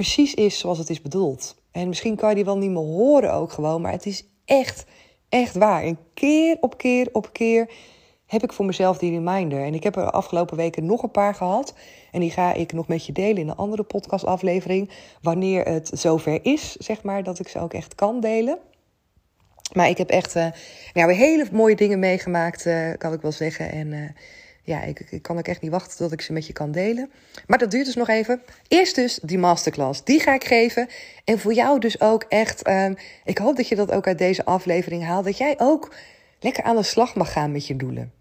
precies 0.00 0.34
is 0.34 0.58
zoals 0.58 0.78
het 0.78 0.90
is 0.90 1.02
bedoeld. 1.02 1.56
En 1.70 1.88
misschien 1.88 2.16
kan 2.16 2.28
je 2.28 2.34
die 2.34 2.44
wel 2.44 2.58
niet 2.58 2.70
meer 2.70 2.82
horen 2.82 3.32
ook 3.32 3.52
gewoon, 3.52 3.80
maar 3.80 3.92
het 3.92 4.06
is 4.06 4.24
echt, 4.44 4.84
echt 5.28 5.54
waar. 5.54 5.82
En 5.82 5.98
keer 6.14 6.56
op 6.60 6.78
keer 6.78 7.08
op 7.12 7.32
keer 7.32 7.70
heb 8.26 8.42
ik 8.42 8.52
voor 8.52 8.64
mezelf 8.64 8.98
die 8.98 9.10
reminder. 9.10 9.64
En 9.64 9.74
ik 9.74 9.82
heb 9.82 9.96
er 9.96 10.10
afgelopen 10.10 10.56
weken 10.56 10.86
nog 10.86 11.02
een 11.02 11.10
paar 11.10 11.34
gehad. 11.34 11.74
En 12.12 12.20
die 12.20 12.30
ga 12.30 12.52
ik 12.52 12.72
nog 12.72 12.88
met 12.88 13.06
je 13.06 13.12
delen 13.12 13.36
in 13.36 13.48
een 13.48 13.56
andere 13.56 13.82
podcastaflevering. 13.82 14.90
Wanneer 15.22 15.64
het 15.64 15.90
zover 15.94 16.44
is, 16.44 16.76
zeg 16.76 17.02
maar, 17.02 17.22
dat 17.22 17.38
ik 17.38 17.48
ze 17.48 17.58
ook 17.58 17.72
echt 17.72 17.94
kan 17.94 18.20
delen. 18.20 18.58
Maar 19.72 19.88
ik 19.88 19.98
heb 19.98 20.10
echt 20.10 20.36
uh, 20.36 20.46
nou, 20.92 21.12
hele 21.12 21.46
mooie 21.52 21.76
dingen 21.76 21.98
meegemaakt, 21.98 22.66
uh, 22.66 22.92
kan 22.98 23.12
ik 23.12 23.20
wel 23.20 23.32
zeggen. 23.32 23.72
En 23.72 23.86
uh, 23.86 24.10
ja, 24.70 24.82
ik, 24.82 25.18
kan 25.22 25.38
ook 25.38 25.46
echt 25.46 25.60
niet 25.60 25.70
wachten 25.70 25.96
tot 25.96 26.12
ik 26.12 26.20
ze 26.20 26.32
met 26.32 26.46
je 26.46 26.52
kan 26.52 26.70
delen. 26.70 27.10
Maar 27.46 27.58
dat 27.58 27.70
duurt 27.70 27.86
dus 27.86 27.94
nog 27.94 28.08
even. 28.08 28.42
Eerst 28.68 28.94
dus 28.94 29.18
die 29.22 29.38
masterclass. 29.38 30.04
Die 30.04 30.20
ga 30.20 30.34
ik 30.34 30.44
geven. 30.44 30.88
En 31.24 31.38
voor 31.38 31.52
jou 31.52 31.78
dus 31.78 32.00
ook 32.00 32.24
echt. 32.28 32.68
Uh, 32.68 32.86
ik 33.24 33.38
hoop 33.38 33.56
dat 33.56 33.68
je 33.68 33.76
dat 33.76 33.92
ook 33.92 34.06
uit 34.06 34.18
deze 34.18 34.44
aflevering 34.44 35.04
haalt. 35.04 35.24
Dat 35.24 35.38
jij 35.38 35.54
ook 35.58 35.94
lekker 36.40 36.62
aan 36.62 36.76
de 36.76 36.82
slag 36.82 37.14
mag 37.14 37.32
gaan 37.32 37.52
met 37.52 37.66
je 37.66 37.76
doelen. 37.76 38.12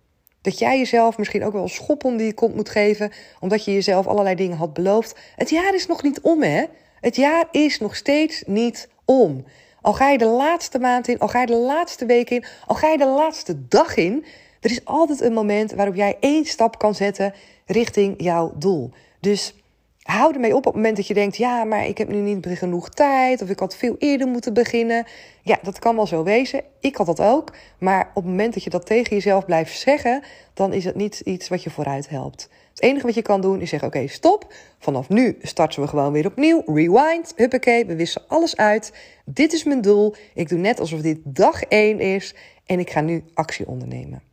Dat 0.42 0.60
jij 0.60 0.78
jezelf 0.78 1.18
misschien 1.18 1.44
ook 1.44 1.54
wel 1.54 1.62
een 1.62 1.70
schop 1.70 2.04
om 2.04 2.18
die 2.18 2.34
kont 2.34 2.56
moet 2.56 2.70
geven. 2.70 3.12
Omdat 3.40 3.66
je 3.66 3.74
jezelf 3.74 4.08
allerlei 4.08 4.36
dingen 4.36 4.58
had 4.58 4.74
beloofd. 4.74 5.20
Het 5.36 5.50
jaar 5.50 5.76
is 5.76 5.88
nog 5.88 6.04
niet 6.04 6.22
om, 6.22 6.44
hè? 6.44 6.66
Het 7.02 7.16
jaar 7.16 7.48
is 7.52 7.80
nog 7.80 7.96
steeds 7.96 8.44
niet 8.46 8.90
om. 9.06 9.46
Al 9.82 9.94
ga 9.94 10.10
je 10.10 10.18
de 10.18 10.26
laatste 10.26 10.80
maand 10.80 11.08
in, 11.08 11.20
al 11.20 11.28
ga 11.28 11.42
je 11.42 11.46
de 11.46 11.56
laatste 11.56 12.06
week 12.06 12.30
in, 12.30 12.46
al 12.66 12.76
ga 12.76 12.88
je 12.88 12.98
de 12.98 13.08
laatste 13.08 13.68
dag 13.68 13.96
in. 13.96 14.26
Er 14.60 14.72
is 14.72 14.86
altijd 14.86 15.22
een 15.22 15.34
moment 15.34 15.72
waarop 15.72 15.96
jij 15.96 16.18
één 16.20 16.46
stap 16.46 16.80
kan 16.80 16.96
zetten 16.96 17.34
richting 17.66 18.16
jouw 18.18 18.54
doel. 18.58 18.92
Dus 19.20 19.54
hou 20.02 20.34
ermee 20.34 20.52
op 20.52 20.58
op 20.58 20.66
het 20.66 20.74
moment 20.76 20.96
dat 20.96 21.08
je 21.08 21.14
denkt: 21.14 21.38
ja, 21.38 21.64
maar 21.64 21.88
ik 21.88 21.98
heb 21.98 22.08
nu 22.08 22.18
niet 22.18 22.48
genoeg 22.48 22.90
tijd 22.90 23.42
of 23.42 23.50
ik 23.50 23.60
had 23.60 23.76
veel 23.76 23.96
eerder 24.00 24.28
moeten 24.28 24.54
beginnen. 24.54 25.06
Ja, 25.42 25.60
dat 25.62 25.80
kan 25.80 25.96
wel 25.96 26.08
zo 26.08 26.24
wezen. 26.24 26.64
Ik 26.80 26.96
had 26.96 27.06
dat 27.06 27.22
ook. 27.22 27.54
Maar 27.80 28.10
op 28.14 28.24
het 28.24 28.32
moment 28.32 28.54
dat 28.54 28.64
je 28.64 28.70
dat 28.70 28.86
tegen 28.86 29.16
jezelf 29.16 29.46
blijft 29.46 29.80
zeggen, 29.80 30.24
dan 30.54 30.74
is 30.74 30.86
het 30.86 30.96
niet 30.96 31.20
iets 31.20 31.48
wat 31.48 31.64
je 31.64 31.70
vooruit 31.70 32.10
helpt. 32.10 32.50
Het 32.70 32.82
enige 32.82 33.06
wat 33.06 33.16
je 33.16 33.22
kan 33.22 33.42
doen 33.42 33.62
is 33.62 33.70
zeggen: 33.70 33.88
oké, 33.88 34.08
stop. 34.08 34.54
Vanaf 34.80 35.10
nu 35.10 35.38
starten 35.42 35.82
we 35.82 35.88
gewoon 35.88 36.12
weer 36.12 36.26
opnieuw. 36.26 36.62
Rewind. 36.66 37.34
Huppakee, 37.36 37.86
we 37.86 37.96
wissen 37.96 38.22
alles 38.28 38.58
uit. 38.58 38.94
Dit 39.26 39.54
is 39.54 39.64
mijn 39.64 39.82
doel. 39.82 40.16
Ik 40.34 40.50
doe 40.50 40.60
net 40.60 40.80
alsof 40.80 41.02
dit 41.02 41.20
dag 41.24 41.64
één 41.64 42.00
is 42.00 42.36
en 42.66 42.80
ik 42.80 42.90
ga 42.90 43.02
nu 43.02 43.24
actie 43.34 43.68
ondernemen. 43.68 44.29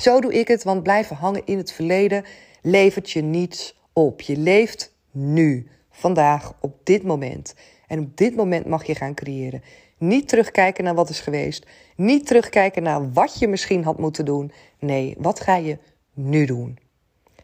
Zo 0.00 0.20
doe 0.20 0.32
ik 0.32 0.48
het, 0.48 0.62
want 0.62 0.82
blijven 0.82 1.16
hangen 1.16 1.42
in 1.44 1.58
het 1.58 1.72
verleden 1.72 2.24
levert 2.62 3.10
je 3.10 3.22
niets 3.22 3.80
op. 3.92 4.20
Je 4.20 4.36
leeft 4.36 4.94
nu, 5.10 5.68
vandaag, 5.90 6.52
op 6.60 6.74
dit 6.84 7.02
moment. 7.02 7.54
En 7.86 7.98
op 7.98 8.16
dit 8.16 8.36
moment 8.36 8.66
mag 8.66 8.86
je 8.86 8.94
gaan 8.94 9.14
creëren. 9.14 9.62
Niet 9.98 10.28
terugkijken 10.28 10.84
naar 10.84 10.94
wat 10.94 11.08
is 11.08 11.20
geweest. 11.20 11.66
Niet 11.96 12.26
terugkijken 12.26 12.82
naar 12.82 13.12
wat 13.12 13.38
je 13.38 13.48
misschien 13.48 13.84
had 13.84 13.98
moeten 13.98 14.24
doen. 14.24 14.52
Nee, 14.78 15.14
wat 15.18 15.40
ga 15.40 15.56
je 15.56 15.78
nu 16.14 16.44
doen? 16.44 16.78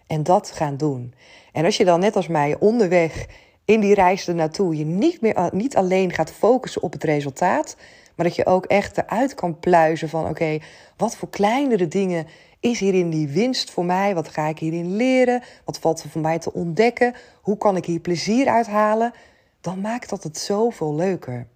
En 0.07 0.23
dat 0.23 0.51
gaan 0.51 0.77
doen. 0.77 1.15
En 1.53 1.65
als 1.65 1.77
je 1.77 1.85
dan 1.85 2.01
net 2.01 2.17
als 2.17 2.29
mij 2.29 2.57
onderweg 2.59 3.27
in 3.65 3.81
die 3.81 3.95
reis 3.95 4.29
ernaartoe 4.29 4.77
je 4.77 4.85
niet, 4.85 5.21
meer, 5.21 5.51
niet 5.53 5.77
alleen 5.77 6.13
gaat 6.13 6.33
focussen 6.33 6.83
op 6.83 6.93
het 6.93 7.05
resultaat, 7.05 7.77
maar 8.17 8.27
dat 8.27 8.35
je 8.35 8.47
ook 8.47 8.65
echt 8.65 8.99
eruit 8.99 9.35
kan 9.35 9.59
pluizen 9.59 10.09
van 10.09 10.29
oké, 10.29 10.59
wat 10.97 11.17
voor 11.17 11.31
kleinere 11.31 11.89
dingen 11.89 12.27
is 12.61 12.81
hierin 12.81 13.11
die 13.11 13.29
winst 13.29 13.71
voor 13.71 13.85
mij? 13.85 14.15
Wat 14.15 14.29
ga 14.29 14.47
ik 14.47 14.59
hierin 14.59 14.97
leren? 14.97 15.43
Wat 15.65 15.79
valt 15.79 16.03
er 16.03 16.09
voor 16.09 16.21
mij 16.21 16.39
te 16.39 16.53
ontdekken? 16.53 17.15
Hoe 17.41 17.59
kan 17.59 17.77
ik 17.77 17.85
hier 17.85 18.01
plezier 18.01 18.49
uithalen? 18.49 19.13
Dan 19.61 19.81
maakt 19.81 20.11
dat 20.11 20.23
het 20.23 20.39
zoveel 20.39 20.95
leuker. 20.95 21.47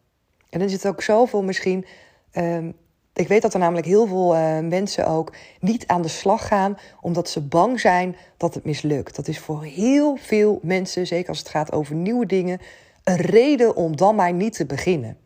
En 0.51 0.59
dan 0.59 0.69
zit 0.69 0.87
ook 0.87 1.03
zoveel 1.03 1.43
misschien. 1.43 1.87
Um, 2.33 2.75
ik 3.15 3.29
weet 3.29 3.43
dat 3.43 3.55
er 3.55 3.61
namelijk 3.61 3.87
heel 3.87 4.07
veel 4.07 4.35
uh, 4.35 4.59
mensen 4.59 5.07
ook 5.07 5.33
niet 5.61 5.87
aan 5.87 6.03
de 6.03 6.09
slag 6.09 6.47
gaan 6.47 6.79
omdat 7.01 7.29
ze 7.29 7.41
bang 7.41 7.81
zijn 7.81 8.17
dat 8.37 8.55
het 8.55 8.65
mislukt. 8.65 9.17
Dat 9.17 9.29
is 9.29 9.39
voor 9.39 9.63
heel 9.63 10.17
veel 10.17 10.59
mensen, 10.63 11.07
zeker 11.07 11.29
als 11.29 11.39
het 11.39 11.49
gaat 11.49 11.73
over 11.73 11.95
nieuwe 11.95 12.27
dingen, 12.27 12.61
een 13.05 13.17
reden 13.17 13.77
om 13.77 13.97
dan 13.97 14.15
maar 14.15 14.33
niet 14.33 14.53
te 14.53 14.67
beginnen. 14.67 15.17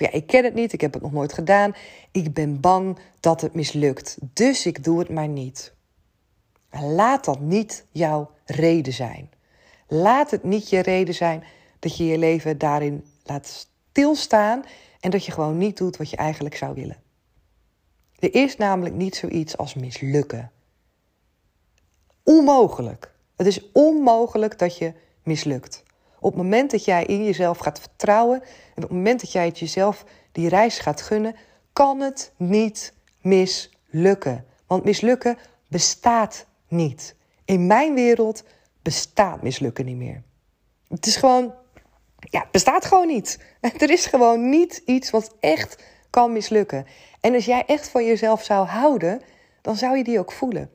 Ja, 0.00 0.10
ik 0.10 0.26
ken 0.26 0.44
het 0.44 0.54
niet, 0.54 0.72
ik 0.72 0.80
heb 0.80 0.92
het 0.92 1.02
nog 1.02 1.12
nooit 1.12 1.32
gedaan. 1.32 1.74
Ik 2.10 2.34
ben 2.34 2.60
bang 2.60 2.98
dat 3.20 3.40
het 3.40 3.54
mislukt, 3.54 4.16
dus 4.32 4.66
ik 4.66 4.84
doe 4.84 4.98
het 4.98 5.08
maar 5.08 5.28
niet. 5.28 5.72
Laat 6.70 7.24
dat 7.24 7.40
niet 7.40 7.84
jouw 7.90 8.30
reden 8.44 8.92
zijn. 8.92 9.30
Laat 9.88 10.30
het 10.30 10.44
niet 10.44 10.70
je 10.70 10.80
reden 10.80 11.14
zijn 11.14 11.44
dat 11.78 11.96
je 11.96 12.06
je 12.06 12.18
leven 12.18 12.58
daarin 12.58 13.04
laat 13.24 13.68
stilstaan 13.90 14.64
en 15.00 15.10
dat 15.10 15.24
je 15.24 15.32
gewoon 15.32 15.58
niet 15.58 15.76
doet 15.76 15.96
wat 15.96 16.10
je 16.10 16.16
eigenlijk 16.16 16.56
zou 16.56 16.74
willen. 16.74 17.02
Er 18.18 18.34
is 18.34 18.56
namelijk 18.56 18.94
niet 18.94 19.16
zoiets 19.16 19.56
als 19.56 19.74
mislukken. 19.74 20.50
Onmogelijk. 22.22 23.14
Het 23.36 23.46
is 23.46 23.70
onmogelijk 23.72 24.58
dat 24.58 24.78
je 24.78 24.92
mislukt. 25.22 25.82
Op 26.20 26.32
het 26.32 26.42
moment 26.42 26.70
dat 26.70 26.84
jij 26.84 27.04
in 27.04 27.24
jezelf 27.24 27.58
gaat 27.58 27.80
vertrouwen 27.80 28.42
en 28.42 28.82
op 28.82 28.82
het 28.82 28.90
moment 28.90 29.20
dat 29.20 29.32
jij 29.32 29.46
het 29.46 29.58
jezelf 29.58 30.04
die 30.32 30.48
reis 30.48 30.78
gaat 30.78 31.02
gunnen, 31.02 31.36
kan 31.72 32.00
het 32.00 32.32
niet 32.36 32.94
mislukken. 33.20 34.44
Want 34.66 34.84
mislukken 34.84 35.38
bestaat 35.68 36.46
niet. 36.68 37.16
In 37.44 37.66
mijn 37.66 37.94
wereld 37.94 38.44
bestaat 38.82 39.42
mislukken 39.42 39.84
niet 39.84 39.96
meer. 39.96 40.22
Het 40.88 41.06
is 41.06 41.16
gewoon, 41.16 41.54
ja, 42.18 42.48
bestaat 42.50 42.84
gewoon 42.84 43.06
niet. 43.06 43.38
Er 43.78 43.90
is 43.90 44.06
gewoon 44.06 44.48
niet 44.48 44.82
iets 44.86 45.10
wat 45.10 45.34
echt 45.40 45.82
kan 46.10 46.32
mislukken. 46.32 46.86
En 47.20 47.34
als 47.34 47.44
jij 47.44 47.64
echt 47.66 47.88
van 47.88 48.04
jezelf 48.04 48.42
zou 48.42 48.66
houden, 48.66 49.22
dan 49.60 49.76
zou 49.76 49.96
je 49.96 50.04
die 50.04 50.18
ook 50.18 50.32
voelen. 50.32 50.70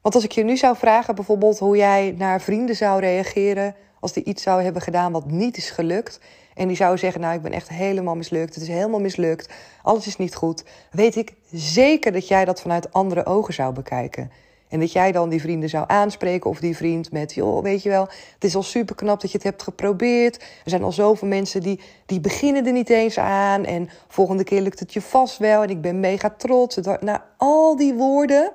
Want 0.00 0.14
als 0.14 0.24
ik 0.24 0.32
je 0.32 0.44
nu 0.44 0.56
zou 0.56 0.76
vragen, 0.76 1.14
bijvoorbeeld 1.14 1.58
hoe 1.58 1.76
jij 1.76 2.14
naar 2.18 2.40
vrienden 2.40 2.76
zou 2.76 3.00
reageren 3.00 3.74
als 4.00 4.12
die 4.12 4.24
iets 4.24 4.42
zou 4.42 4.62
hebben 4.62 4.82
gedaan 4.82 5.12
wat 5.12 5.30
niet 5.30 5.56
is 5.56 5.70
gelukt. 5.70 6.20
En 6.54 6.68
die 6.68 6.76
zou 6.76 6.98
zeggen: 6.98 7.20
Nou, 7.20 7.34
ik 7.34 7.42
ben 7.42 7.52
echt 7.52 7.68
helemaal 7.68 8.14
mislukt. 8.14 8.54
Het 8.54 8.62
is 8.62 8.68
helemaal 8.68 9.00
mislukt. 9.00 9.52
Alles 9.82 10.06
is 10.06 10.16
niet 10.16 10.34
goed. 10.34 10.64
Weet 10.90 11.16
ik 11.16 11.34
zeker 11.52 12.12
dat 12.12 12.28
jij 12.28 12.44
dat 12.44 12.60
vanuit 12.60 12.92
andere 12.92 13.26
ogen 13.26 13.54
zou 13.54 13.72
bekijken. 13.72 14.30
En 14.68 14.80
dat 14.80 14.92
jij 14.92 15.12
dan 15.12 15.28
die 15.28 15.40
vrienden 15.40 15.68
zou 15.68 15.84
aanspreken 15.86 16.50
of 16.50 16.60
die 16.60 16.76
vriend 16.76 17.12
met, 17.12 17.34
joh, 17.34 17.62
weet 17.62 17.82
je 17.82 17.88
wel, 17.88 18.08
het 18.34 18.44
is 18.44 18.56
al 18.56 18.62
super 18.62 18.94
knap 18.94 19.20
dat 19.20 19.30
je 19.30 19.36
het 19.36 19.46
hebt 19.46 19.62
geprobeerd. 19.62 20.36
Er 20.36 20.70
zijn 20.70 20.82
al 20.82 20.92
zoveel 20.92 21.28
mensen 21.28 21.60
die, 21.60 21.80
die 22.06 22.20
beginnen 22.20 22.66
er 22.66 22.72
niet 22.72 22.90
eens 22.90 23.18
aan. 23.18 23.64
En 23.64 23.88
volgende 24.08 24.44
keer 24.44 24.60
lukt 24.60 24.78
het 24.78 24.92
je 24.92 25.00
vast 25.00 25.38
wel. 25.38 25.62
En 25.62 25.70
ik 25.70 25.80
ben 25.80 26.00
mega 26.00 26.30
trots. 26.30 26.76
Nou, 26.76 27.18
al 27.36 27.76
die 27.76 27.94
woorden, 27.94 28.52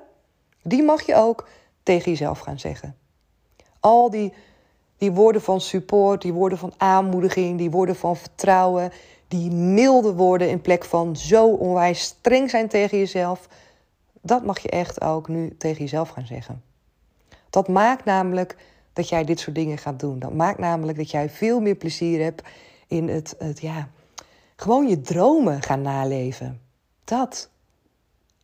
die 0.62 0.82
mag 0.82 1.06
je 1.06 1.14
ook 1.14 1.48
tegen 1.82 2.10
jezelf 2.10 2.38
gaan 2.38 2.58
zeggen. 2.58 2.96
Al 3.80 4.10
die, 4.10 4.32
die 5.02 5.12
woorden 5.12 5.42
van 5.42 5.60
support, 5.60 6.22
die 6.22 6.32
woorden 6.32 6.58
van 6.58 6.74
aanmoediging, 6.76 7.58
die 7.58 7.70
woorden 7.70 7.96
van 7.96 8.16
vertrouwen, 8.16 8.92
die 9.28 9.50
milde 9.50 10.14
woorden 10.14 10.48
in 10.48 10.60
plek 10.60 10.84
van 10.84 11.16
zo 11.16 11.46
onwijs 11.48 12.00
streng 12.00 12.50
zijn 12.50 12.68
tegen 12.68 12.98
jezelf 12.98 13.48
dat 14.20 14.44
mag 14.44 14.58
je 14.58 14.68
echt 14.68 15.00
ook 15.00 15.28
nu 15.28 15.56
tegen 15.56 15.78
jezelf 15.78 16.08
gaan 16.08 16.26
zeggen. 16.26 16.62
Dat 17.50 17.68
maakt 17.68 18.04
namelijk 18.04 18.56
dat 18.92 19.08
jij 19.08 19.24
dit 19.24 19.40
soort 19.40 19.56
dingen 19.56 19.78
gaat 19.78 20.00
doen. 20.00 20.18
Dat 20.18 20.34
maakt 20.34 20.58
namelijk 20.58 20.98
dat 20.98 21.10
jij 21.10 21.30
veel 21.30 21.60
meer 21.60 21.74
plezier 21.74 22.22
hebt 22.22 22.42
in 22.86 23.08
het, 23.08 23.34
het 23.38 23.60
ja, 23.60 23.88
gewoon 24.56 24.88
je 24.88 25.00
dromen 25.00 25.62
gaan 25.62 25.82
naleven. 25.82 26.60
Dat. 27.04 27.50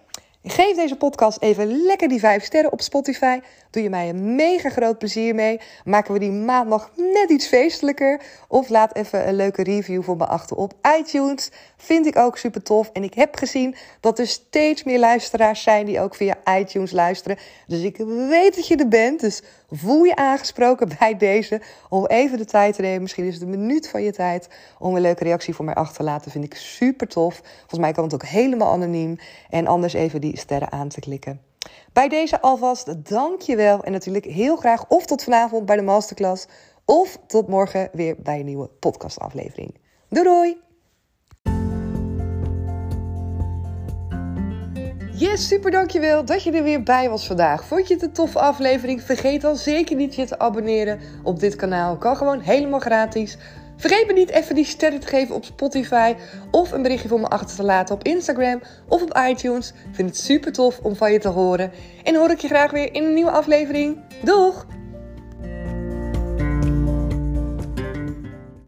Geef 0.51 0.77
deze 0.77 0.97
podcast 0.97 1.43
even 1.43 1.83
lekker 1.83 2.09
die 2.09 2.19
5 2.19 2.45
sterren 2.45 2.73
op 2.73 2.81
Spotify. 2.81 3.41
Doe 3.71 3.83
je 3.83 3.91
mij 3.91 4.09
een 4.09 4.35
mega 4.35 4.71
groot 4.71 4.99
plezier 4.99 5.35
mee. 5.35 5.61
Maken 5.85 6.13
we 6.13 6.19
die 6.19 6.31
maandag 6.31 6.91
net 6.97 7.31
iets 7.31 7.47
feestelijker. 7.47 8.21
Of 8.49 8.69
laat 8.69 8.97
even 8.97 9.29
een 9.29 9.35
leuke 9.35 9.63
review 9.63 10.03
voor 10.03 10.17
me 10.17 10.27
achter 10.27 10.57
op 10.57 10.73
iTunes. 10.99 11.51
Vind 11.77 12.07
ik 12.07 12.17
ook 12.17 12.37
super 12.39 12.63
tof. 12.63 12.91
En 12.93 13.03
ik 13.03 13.15
heb 13.15 13.37
gezien 13.37 13.75
dat 14.01 14.19
er 14.19 14.27
steeds 14.27 14.85
meer 14.85 14.99
luisteraars 14.99 15.63
zijn 15.63 15.87
die 15.87 16.01
ook 16.01 16.15
via 16.15 16.37
iTunes 16.59 16.91
luisteren. 16.91 17.39
Dus 17.67 17.83
ik 17.83 17.97
weet 18.29 18.55
dat 18.55 18.67
je 18.67 18.77
er 18.77 18.89
bent. 18.89 19.21
Dus 19.21 19.43
voel 19.71 20.05
je 20.05 20.17
aangesproken 20.17 20.89
bij 20.99 21.17
deze. 21.17 21.61
Om 21.89 22.07
even 22.07 22.39
de 22.39 22.45
tijd 22.45 22.75
te 22.75 22.83
nemen. 22.83 23.03
Misschien 23.03 23.25
is 23.25 23.35
het 23.35 23.43
een 23.43 23.51
minuut 23.51 23.89
van 23.89 24.03
je 24.03 24.13
tijd. 24.13 24.49
Om 24.79 24.95
een 24.95 25.01
leuke 25.01 25.25
reactie 25.25 25.55
voor 25.55 25.65
mij 25.65 25.75
achter 25.75 25.97
te 25.97 26.03
laten. 26.03 26.31
Vind 26.31 26.45
ik 26.45 26.55
super 26.55 27.09
tof. 27.09 27.41
Volgens 27.59 27.81
mij 27.81 27.93
kan 27.93 28.05
het 28.05 28.15
ook 28.15 28.25
helemaal 28.25 28.73
anoniem. 28.73 29.19
En 29.51 29.67
anders 29.67 29.93
even 29.93 30.21
die 30.21 30.39
sterren 30.39 30.73
aan 30.73 30.89
te 30.89 31.01
klikken. 31.01 31.41
Bij 31.93 32.09
deze 32.09 32.41
alvast 32.41 33.09
dank 33.09 33.41
je 33.41 33.57
wel 33.57 33.83
en 33.83 33.93
natuurlijk 33.93 34.25
heel 34.25 34.57
graag 34.57 34.85
of 34.89 35.07
tot 35.07 35.23
vanavond 35.23 35.67
bij 35.67 35.77
de 35.77 35.83
masterclass 35.83 36.47
of 36.85 37.19
tot 37.27 37.49
morgen 37.49 37.89
weer 37.93 38.17
bij 38.19 38.39
een 38.39 38.45
nieuwe 38.45 38.69
podcastaflevering. 38.79 39.75
Doei 40.09 40.25
doei! 40.25 40.68
Yes, 45.19 45.49
super 45.49 45.71
dankjewel 45.71 46.25
dat 46.25 46.43
je 46.43 46.53
er 46.53 46.63
weer 46.63 46.83
bij 46.83 47.09
was 47.09 47.27
vandaag. 47.27 47.65
Vond 47.65 47.89
je 47.89 47.95
het 47.95 48.03
een 48.03 48.13
toffe 48.13 48.39
aflevering? 48.39 49.03
Vergeet 49.03 49.41
dan 49.41 49.57
zeker 49.57 49.97
niet 49.97 50.15
je 50.15 50.25
te 50.25 50.39
abonneren 50.39 51.01
op 51.23 51.41
dit 51.41 51.57
kanaal. 51.57 51.97
Kan 51.97 52.17
gewoon 52.17 52.41
helemaal 52.41 52.79
gratis. 52.79 53.37
Vergeet 53.77 54.07
me 54.07 54.13
niet 54.13 54.31
even 54.31 54.55
die 54.55 54.65
sterren 54.65 55.01
te 55.01 55.07
geven 55.07 55.35
op 55.35 55.45
Spotify 55.45 56.15
of 56.51 56.73
een 56.73 56.83
berichtje 56.83 57.09
voor 57.09 57.21
me 57.21 57.29
achter 57.29 57.57
te 57.57 57.63
laten 57.63 57.95
op 57.95 58.05
Instagram 58.05 58.61
of 58.89 59.03
op 59.03 59.21
iTunes. 59.29 59.73
Vind 59.93 60.09
het 60.09 60.19
super 60.19 60.53
tof 60.53 60.79
om 60.83 60.97
van 60.97 61.13
je 61.13 61.19
te 61.19 61.29
horen. 61.29 61.73
En 62.05 62.15
hoor 62.15 62.31
ik 62.31 62.41
je 62.41 62.49
graag 62.49 62.71
weer 62.71 62.95
in 62.95 63.05
een 63.05 63.15
nieuwe 63.15 63.31
aflevering. 63.31 63.99
Doeg! 64.23 64.78